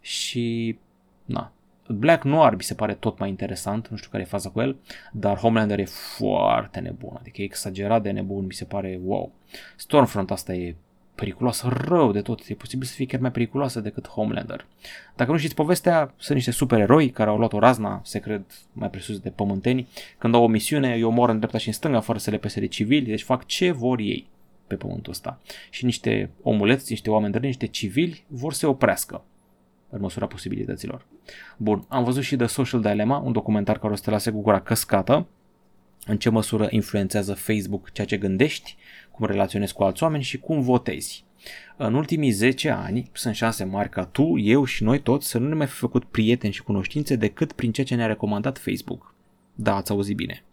Și, 0.00 0.78
na, 1.24 1.52
Black 1.88 2.24
Noir 2.24 2.54
mi 2.54 2.62
se 2.62 2.74
pare 2.74 2.94
tot 2.94 3.18
mai 3.18 3.28
interesant, 3.28 3.88
nu 3.88 3.96
știu 3.96 4.10
care 4.10 4.22
e 4.22 4.26
faza 4.26 4.50
cu 4.50 4.60
el, 4.60 4.76
dar 5.12 5.36
Homelander 5.36 5.78
e 5.78 5.84
foarte 5.84 6.80
nebun, 6.80 7.16
adică 7.18 7.40
e 7.40 7.44
exagerat 7.44 8.02
de 8.02 8.10
nebun, 8.10 8.44
mi 8.44 8.52
se 8.52 8.64
pare 8.64 9.00
wow. 9.04 9.32
Stormfront 9.76 10.30
asta 10.30 10.54
e 10.54 10.74
periculoasă 11.14 11.68
rău 11.68 12.12
de 12.12 12.20
tot, 12.20 12.40
e 12.48 12.54
posibil 12.54 12.86
să 12.86 12.94
fie 12.94 13.06
chiar 13.06 13.20
mai 13.20 13.30
periculoasă 13.30 13.80
decât 13.80 14.08
Homelander. 14.08 14.66
Dacă 15.16 15.30
nu 15.30 15.36
știți 15.36 15.54
povestea, 15.54 16.14
sunt 16.16 16.36
niște 16.36 16.50
supereroi 16.50 17.10
care 17.10 17.30
au 17.30 17.38
luat 17.38 17.52
o 17.52 17.58
razna, 17.58 18.00
se 18.04 18.18
cred 18.18 18.44
mai 18.72 18.90
presus 18.90 19.18
de 19.18 19.30
pământeni, 19.30 19.88
când 20.18 20.34
au 20.34 20.42
o 20.42 20.46
misiune, 20.46 20.94
îi 20.94 21.02
omoră 21.02 21.32
în 21.32 21.36
dreapta 21.36 21.58
și 21.58 21.66
în 21.66 21.72
stânga 21.72 22.00
fără 22.00 22.18
să 22.18 22.30
le 22.30 22.38
pese 22.38 22.60
de 22.60 22.66
civili, 22.66 23.06
deci 23.06 23.22
fac 23.22 23.46
ce 23.46 23.70
vor 23.70 23.98
ei 23.98 24.28
pe 24.66 24.74
pământul 24.74 25.12
ăsta. 25.12 25.40
Și 25.70 25.84
niște 25.84 26.30
omuleți, 26.42 26.90
niște 26.90 27.10
oameni 27.10 27.32
de 27.32 27.38
niște 27.38 27.66
civili 27.66 28.24
vor 28.28 28.52
să 28.52 28.58
se 28.58 28.66
oprească 28.66 29.24
în 29.90 30.00
măsura 30.00 30.26
posibilităților. 30.26 31.06
Bun, 31.56 31.84
am 31.88 32.04
văzut 32.04 32.22
și 32.22 32.36
The 32.36 32.46
Social 32.46 32.80
Dilemma, 32.80 33.18
un 33.18 33.32
documentar 33.32 33.78
care 33.78 33.92
o 33.92 33.96
să 33.96 34.02
te 34.02 34.10
lase 34.10 34.30
cu 34.30 34.40
gura 34.40 34.60
căscată, 34.60 35.26
în 36.06 36.18
ce 36.18 36.30
măsură 36.30 36.66
influențează 36.70 37.34
Facebook 37.34 37.92
ceea 37.92 38.06
ce 38.06 38.16
gândești, 38.16 38.76
cum 39.10 39.26
relaționezi 39.26 39.72
cu 39.72 39.82
alți 39.82 40.02
oameni 40.02 40.22
și 40.22 40.38
cum 40.38 40.60
votezi. 40.60 41.24
În 41.76 41.94
ultimii 41.94 42.30
10 42.30 42.70
ani 42.70 43.10
sunt 43.12 43.34
șanse 43.34 43.64
mari 43.64 43.88
ca 43.88 44.04
tu, 44.04 44.38
eu 44.38 44.64
și 44.64 44.82
noi 44.82 45.00
toți 45.00 45.28
să 45.28 45.38
nu 45.38 45.48
ne 45.48 45.54
mai 45.54 45.66
fi 45.66 45.74
făcut 45.74 46.04
prieteni 46.04 46.52
și 46.52 46.62
cunoștințe 46.62 47.16
decât 47.16 47.52
prin 47.52 47.72
ceea 47.72 47.86
ce 47.86 47.94
ne-a 47.94 48.06
recomandat 48.06 48.58
Facebook. 48.58 49.14
Da, 49.54 49.76
ați 49.76 49.90
auzit 49.90 50.16
bine. 50.16 50.44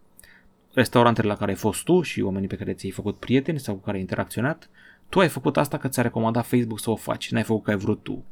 Restaurantele 0.74 1.28
la 1.28 1.36
care 1.36 1.52
ai 1.52 1.58
fost 1.58 1.84
tu 1.84 2.02
și 2.02 2.22
oamenii 2.22 2.48
pe 2.48 2.56
care 2.56 2.74
ți-ai 2.74 2.92
făcut 2.92 3.18
prieteni 3.18 3.60
sau 3.60 3.76
cu 3.76 3.82
care 3.82 3.96
ai 3.96 4.02
interacționat, 4.02 4.70
Tu 5.12 5.20
ai 5.20 5.30
făcut 5.30 5.58
asta 5.58 5.78
că 5.78 5.88
ți-a 5.88 6.04
recomandat 6.04 6.46
Facebook 6.46 6.80
să 6.80 6.90
o 6.90 6.96
faci, 6.96 7.32
n-ai 7.32 7.44
făcut 7.44 7.64
că 7.64 7.70
ai 7.70 7.78
vrut 7.78 8.04
tu. 8.04 8.24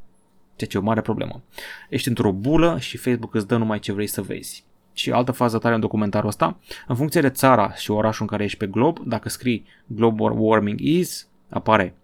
Ceea 0.55 0.69
ce 0.69 0.77
e 0.77 0.79
o 0.79 0.83
mare 0.83 1.01
problemă. 1.01 1.43
Ești 1.89 2.07
într-o 2.07 2.31
bulă 2.31 2.79
și 2.79 2.97
Facebook 2.97 3.35
îți 3.35 3.47
dă 3.47 3.57
numai 3.57 3.79
ce 3.79 3.91
vrei 3.91 4.07
să 4.07 4.21
vezi. 4.21 4.63
Și 4.93 5.11
altă 5.11 5.31
fază 5.31 5.57
tare 5.57 5.73
în 5.73 5.79
documentarul 5.79 6.29
ăsta, 6.29 6.57
în 6.87 6.95
funcție 6.95 7.21
de 7.21 7.29
țara 7.29 7.73
și 7.73 7.91
orașul 7.91 8.21
în 8.21 8.27
care 8.27 8.43
ești 8.43 8.57
pe 8.57 8.67
glob, 8.67 8.99
dacă 8.99 9.29
scrii 9.29 9.65
global 9.85 10.33
warming 10.37 10.79
is, 10.79 11.27
apare 11.49 11.95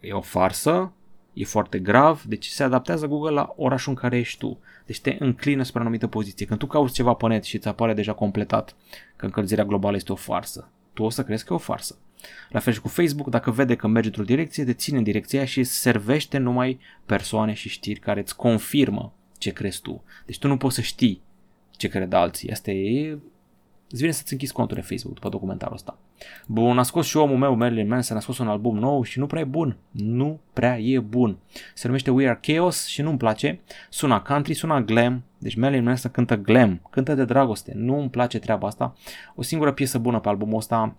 e 0.00 0.12
o 0.12 0.20
farsă, 0.20 0.92
e 1.32 1.44
foarte 1.44 1.78
grav, 1.78 2.22
deci 2.22 2.46
se 2.46 2.62
adaptează 2.62 3.06
Google 3.06 3.30
la 3.30 3.54
orașul 3.56 3.92
în 3.92 3.98
care 3.98 4.18
ești 4.18 4.38
tu. 4.38 4.58
Deci 4.86 5.00
te 5.00 5.16
înclină 5.18 5.62
spre 5.62 5.78
o 5.78 5.82
anumită 5.82 6.06
poziție. 6.06 6.46
Când 6.46 6.58
tu 6.58 6.66
cauți 6.66 6.94
ceva 6.94 7.12
pe 7.12 7.26
net 7.26 7.44
și 7.44 7.56
îți 7.56 7.68
apare 7.68 7.94
deja 7.94 8.12
completat 8.12 8.76
că 9.16 9.24
încălzirea 9.24 9.64
globală 9.64 9.96
este 9.96 10.12
o 10.12 10.14
farsă, 10.14 10.68
tu 10.92 11.02
o 11.02 11.10
să 11.10 11.24
crezi 11.24 11.44
că 11.44 11.52
e 11.52 11.56
o 11.56 11.58
farsă. 11.58 11.96
La 12.48 12.58
fel 12.58 12.72
și 12.72 12.80
cu 12.80 12.88
Facebook, 12.88 13.28
dacă 13.28 13.50
vede 13.50 13.74
că 13.74 13.86
merge 13.86 14.08
într-o 14.08 14.24
direcție, 14.24 14.64
te 14.64 14.72
ține 14.72 14.98
în 14.98 15.02
direcția 15.02 15.44
și 15.44 15.64
servește 15.64 16.38
numai 16.38 16.78
persoane 17.06 17.52
și 17.52 17.68
știri 17.68 18.00
care 18.00 18.20
îți 18.20 18.36
confirmă 18.36 19.12
ce 19.38 19.50
crezi 19.50 19.80
tu. 19.80 20.02
Deci 20.26 20.38
tu 20.38 20.48
nu 20.48 20.56
poți 20.56 20.74
să 20.74 20.80
știi 20.80 21.22
ce 21.78 21.88
cred 21.88 22.12
alții. 22.12 22.50
Asta 22.50 22.70
e 22.70 23.18
Îți 23.90 24.00
vine 24.00 24.12
să-ți 24.12 24.32
închizi 24.32 24.52
contul 24.52 24.76
de 24.76 24.82
Facebook 24.82 25.14
după 25.14 25.28
documentarul 25.28 25.74
ăsta. 25.74 25.98
Bun, 26.46 26.78
a 26.78 26.82
scos 26.82 27.06
și 27.06 27.16
omul 27.16 27.36
meu, 27.36 27.54
Marilyn 27.54 27.88
Manson, 27.88 28.16
a 28.16 28.20
scos 28.20 28.38
un 28.38 28.48
album 28.48 28.78
nou 28.78 29.02
și 29.02 29.18
nu 29.18 29.26
prea 29.26 29.40
e 29.40 29.44
bun. 29.44 29.76
Nu 29.90 30.40
prea 30.52 30.78
e 30.78 30.98
bun. 30.98 31.38
Se 31.74 31.86
numește 31.86 32.10
We 32.10 32.28
Are 32.28 32.38
Chaos 32.42 32.86
și 32.86 33.02
nu-mi 33.02 33.18
place. 33.18 33.60
Suna 33.90 34.22
country, 34.22 34.54
suna 34.54 34.80
glam. 34.80 35.22
Deci 35.38 35.54
Marilyn 35.54 35.84
Manson 35.84 36.10
cântă 36.10 36.36
glam, 36.36 36.80
cântă 36.90 37.14
de 37.14 37.24
dragoste. 37.24 37.72
Nu 37.74 37.98
îmi 37.98 38.10
place 38.10 38.38
treaba 38.38 38.66
asta. 38.66 38.94
O 39.34 39.42
singură 39.42 39.72
piesă 39.72 39.98
bună 39.98 40.20
pe 40.20 40.28
albumul 40.28 40.56
ăsta 40.56 40.96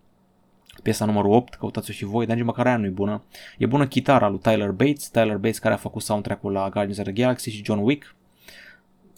piesa 0.84 1.06
numărul 1.06 1.32
8, 1.32 1.54
căutați-o 1.54 1.94
și 1.94 2.06
voi, 2.06 2.26
dar 2.26 2.36
nici 2.36 2.46
măcar 2.46 2.66
aia 2.66 2.78
nu 2.78 2.86
e 2.86 2.90
bună. 2.90 3.24
E 3.58 3.66
bună 3.66 3.88
chitara 3.88 4.28
lui 4.28 4.40
Tyler 4.40 4.72
Bates, 4.72 5.10
Tyler 5.10 5.38
Bates 5.38 5.60
care 5.60 5.74
a 5.74 5.78
făcut 5.78 6.02
soundtrack-ul 6.02 6.52
la 6.52 6.70
Guardians 6.70 6.98
of 6.98 7.04
the 7.04 7.14
Galaxy 7.14 7.50
și 7.50 7.64
John 7.64 7.80
Wick, 7.80 8.16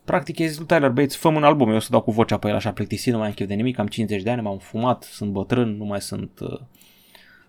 Practic 0.05 0.39
e 0.39 0.47
zis 0.47 0.57
lui 0.57 0.65
Tyler 0.65 0.89
Bates, 0.89 1.15
fă 1.15 1.27
un 1.27 1.43
album, 1.43 1.69
eu 1.69 1.75
o 1.75 1.79
să 1.79 1.87
dau 1.91 2.01
cu 2.01 2.11
vocea 2.11 2.37
pe 2.37 2.47
el 2.47 2.55
așa 2.55 2.71
plictisit, 2.71 3.11
nu 3.11 3.17
mai 3.17 3.27
am 3.27 3.33
chef 3.33 3.47
de 3.47 3.53
nimic, 3.53 3.77
am 3.77 3.87
50 3.87 4.21
de 4.21 4.29
ani, 4.29 4.41
m-am 4.41 4.57
fumat, 4.57 5.03
sunt 5.03 5.31
bătrân, 5.31 5.77
nu 5.77 5.85
mai 5.85 6.01
sunt 6.01 6.39
uh, 6.39 6.59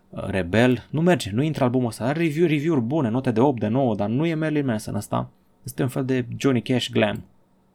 uh, 0.08 0.24
rebel, 0.26 0.86
nu 0.90 1.00
merge, 1.00 1.30
nu 1.30 1.42
intră 1.42 1.64
albumul 1.64 1.88
ăsta, 1.88 2.04
are 2.04 2.20
review, 2.20 2.46
review 2.46 2.80
bune, 2.80 3.08
note 3.08 3.30
de 3.30 3.40
8, 3.40 3.60
de 3.60 3.66
9, 3.66 3.94
dar 3.94 4.08
nu 4.08 4.26
e 4.26 4.34
Marilyn 4.34 4.66
Manson 4.66 4.94
ăsta, 4.94 5.30
este 5.62 5.82
un 5.82 5.88
fel 5.88 6.04
de 6.04 6.26
Johnny 6.36 6.62
Cash 6.62 6.90
glam, 6.90 7.24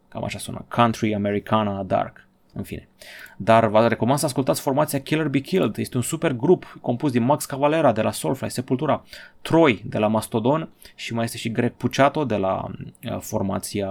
cam 0.08 0.24
așa 0.24 0.38
sună, 0.38 0.64
country, 0.68 1.14
americana, 1.14 1.82
dark. 1.82 2.27
În 2.58 2.64
fine. 2.64 2.88
Dar 3.36 3.66
vă 3.66 3.88
recomand 3.88 4.18
să 4.18 4.24
ascultați 4.24 4.60
formația 4.60 5.00
Killer 5.00 5.28
Be 5.28 5.38
Killed. 5.38 5.76
Este 5.76 5.96
un 5.96 6.02
super 6.02 6.32
grup 6.32 6.78
compus 6.80 7.10
din 7.10 7.22
Max 7.22 7.44
Cavalera 7.44 7.92
de 7.92 8.02
la 8.02 8.10
Soulfly, 8.10 8.50
Sepultura, 8.50 9.04
Troy 9.42 9.82
de 9.86 9.98
la 9.98 10.06
Mastodon 10.06 10.68
și 10.94 11.14
mai 11.14 11.24
este 11.24 11.36
și 11.36 11.50
Greg 11.52 11.72
Puciato 11.72 12.24
de 12.24 12.36
la 12.36 12.64
uh, 12.64 13.18
formația 13.20 13.90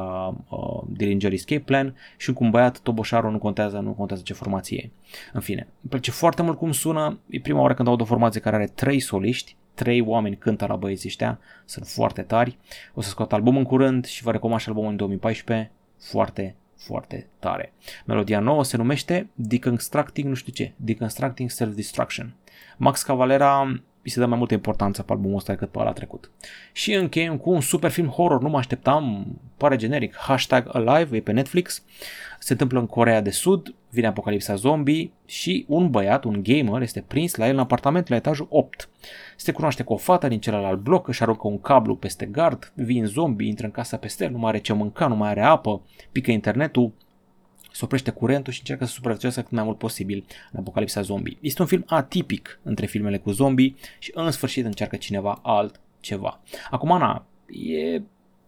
uh, 0.49 0.81
Dillinger 0.87 1.31
Escape 1.31 1.61
Plan 1.61 1.95
și 2.17 2.33
un 2.37 2.49
băiat 2.49 2.79
Toboșaru, 2.79 3.31
nu 3.31 3.37
contează, 3.37 3.77
nu 3.77 3.91
contează 3.91 4.21
ce 4.25 4.33
formație 4.33 4.77
e. 4.77 4.89
În 5.33 5.41
fine, 5.41 5.67
îmi 5.81 5.89
place 5.89 6.11
foarte 6.11 6.41
mult 6.41 6.57
cum 6.57 6.71
sună. 6.71 7.19
E 7.29 7.39
prima 7.39 7.61
oară 7.61 7.73
când 7.73 7.87
aud 7.87 8.01
o 8.01 8.05
formație 8.05 8.41
care 8.41 8.55
are 8.55 8.71
trei 8.75 8.99
soliști, 8.99 9.55
trei 9.73 10.01
oameni 10.01 10.37
cântă 10.37 10.65
la 10.65 10.75
băieții 10.75 11.09
ăștia, 11.09 11.39
sunt 11.65 11.87
foarte 11.87 12.21
tari. 12.21 12.57
O 12.93 13.01
să 13.01 13.09
scot 13.09 13.33
album 13.33 13.57
în 13.57 13.63
curând 13.63 14.05
și 14.05 14.23
vă 14.23 14.31
recomand 14.31 14.61
și 14.61 14.67
albumul 14.67 14.89
în 14.89 14.97
2014, 14.97 15.71
foarte 15.97 16.55
foarte 16.77 17.27
tare. 17.39 17.73
Melodia 18.05 18.39
nouă 18.39 18.63
se 18.63 18.77
numește 18.77 19.29
Deconstructing 19.33 20.27
nu 20.27 20.33
știu 20.33 20.53
ce, 20.53 20.73
Deconstructing 20.75 21.49
Self-Destruction. 21.49 22.35
Max 22.77 23.03
Cavalera 23.03 23.81
îi 24.03 24.13
se 24.13 24.19
dă 24.19 24.25
mai 24.25 24.37
multă 24.37 24.53
importanță 24.53 25.03
pe 25.03 25.11
albumul 25.11 25.37
ăsta 25.37 25.53
decât 25.53 25.71
pe 25.71 25.79
ăla 25.79 25.91
trecut. 25.91 26.31
Și 26.71 26.93
încheiem 26.93 27.37
cu 27.37 27.49
un 27.49 27.61
super 27.61 27.91
film 27.91 28.07
horror, 28.07 28.41
nu 28.41 28.49
mă 28.49 28.57
așteptam, 28.57 29.27
pare 29.57 29.75
generic, 29.75 30.15
Hashtag 30.15 30.75
Alive, 30.75 31.15
e 31.15 31.21
pe 31.21 31.31
Netflix, 31.31 31.83
se 32.39 32.51
întâmplă 32.51 32.79
în 32.79 32.85
Corea 32.85 33.21
de 33.21 33.29
Sud, 33.29 33.75
vine 33.89 34.07
apocalipsa 34.07 34.55
zombie 34.55 35.11
și 35.25 35.65
un 35.67 35.89
băiat, 35.89 36.23
un 36.23 36.43
gamer, 36.43 36.81
este 36.81 37.03
prins 37.07 37.35
la 37.35 37.47
el 37.47 37.53
în 37.53 37.59
apartament 37.59 38.07
la 38.07 38.15
etajul 38.15 38.47
8. 38.49 38.89
Se 39.35 39.51
cunoaște 39.51 39.83
cu 39.83 39.93
o 39.93 39.97
fată 39.97 40.27
din 40.27 40.39
celălalt 40.39 40.79
bloc, 40.79 41.07
își 41.07 41.21
aruncă 41.21 41.47
un 41.47 41.59
cablu 41.59 41.95
peste 41.95 42.25
gard, 42.25 42.71
vin 42.75 43.05
zombie, 43.05 43.47
intră 43.47 43.65
în 43.65 43.71
casa 43.71 43.97
peste 43.97 44.23
el, 44.23 44.31
nu 44.31 44.37
mai 44.37 44.49
are 44.49 44.59
ce 44.59 44.73
mânca, 44.73 45.07
nu 45.07 45.15
mai 45.15 45.29
are 45.29 45.41
apă, 45.41 45.81
pică 46.11 46.31
internetul, 46.31 46.91
se 47.71 47.85
oprește 47.85 48.11
curentul 48.11 48.53
și 48.53 48.59
încearcă 48.59 48.85
să 48.85 48.91
supraviețuiască 48.91 49.41
cât 49.41 49.51
mai 49.51 49.63
mult 49.63 49.77
posibil 49.77 50.25
în 50.51 50.59
apocalipsa 50.59 51.01
zombie. 51.01 51.37
Este 51.41 51.61
un 51.61 51.67
film 51.67 51.83
atipic 51.87 52.59
între 52.63 52.85
filmele 52.85 53.17
cu 53.17 53.31
zombie 53.31 53.75
și 53.99 54.11
în 54.13 54.31
sfârșit 54.31 54.65
încearcă 54.65 54.95
cineva 54.95 55.39
altceva. 55.43 56.39
Acum, 56.69 56.97
na, 56.97 57.25
e, 57.47 58.01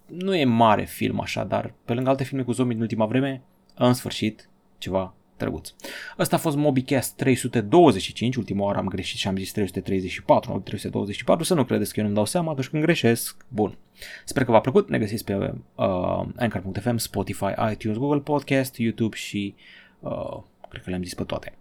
nu 0.05 0.35
e 0.35 0.45
mare 0.45 0.85
film 0.85 1.19
așa, 1.19 1.43
dar 1.43 1.73
pe 1.85 1.93
lângă 1.93 2.09
alte 2.09 2.23
filme 2.23 2.43
cu 2.43 2.51
zombie 2.51 2.73
din 2.73 2.83
ultima 2.83 3.05
vreme, 3.05 3.41
în 3.75 3.93
sfârșit, 3.93 4.49
ceva 4.77 5.13
drăguț. 5.39 5.73
Ăsta 6.19 6.35
a 6.35 6.39
fost 6.39 6.57
MobiCast 6.57 7.15
325, 7.15 8.35
ultima 8.35 8.63
oară 8.63 8.77
am 8.77 8.87
greșit 8.87 9.17
și 9.17 9.27
am 9.27 9.37
zis 9.37 9.51
334, 9.51 10.51
nu 10.51 10.59
324, 10.59 11.43
să 11.43 11.53
nu 11.53 11.63
credeți 11.63 11.93
că 11.93 11.99
eu 11.99 12.05
nu-mi 12.05 12.17
dau 12.17 12.25
seama 12.25 12.51
atunci 12.51 12.67
când 12.67 12.83
greșesc. 12.83 13.45
Bun. 13.47 13.77
Sper 14.25 14.43
că 14.43 14.51
v-a 14.51 14.59
plăcut, 14.59 14.89
ne 14.89 14.99
găsiți 14.99 15.23
pe 15.23 15.35
uh, 15.35 16.25
Anchor.fm, 16.35 16.97
Spotify, 16.97 17.53
iTunes, 17.71 17.97
Google 17.97 18.19
Podcast, 18.19 18.77
YouTube 18.77 19.15
și 19.15 19.55
uh, 19.99 20.37
cred 20.69 20.83
că 20.83 20.89
le-am 20.89 21.03
zis 21.03 21.13
pe 21.13 21.23
toate. 21.23 21.57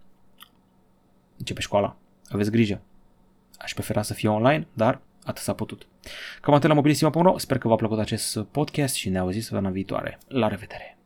Începe 1.37 1.61
școala. 1.61 1.97
Aveți 2.29 2.51
grijă. 2.51 2.81
Aș 3.57 3.73
prefera 3.73 4.01
să 4.01 4.13
fie 4.13 4.29
online, 4.29 4.67
dar 4.73 5.01
atât 5.23 5.43
s-a 5.43 5.53
putut. 5.53 5.87
Cam 6.41 6.53
atât 6.53 6.69
la 6.69 6.75
mobilisima.ro, 6.75 7.37
sper 7.37 7.57
că 7.57 7.67
v-a 7.67 7.75
plăcut 7.75 7.99
acest 7.99 8.39
podcast 8.39 8.95
și 8.95 9.09
ne 9.09 9.17
auzim 9.17 9.41
săptămâna 9.41 9.69
viitoare. 9.69 10.17
La 10.27 10.47
revedere! 10.47 10.98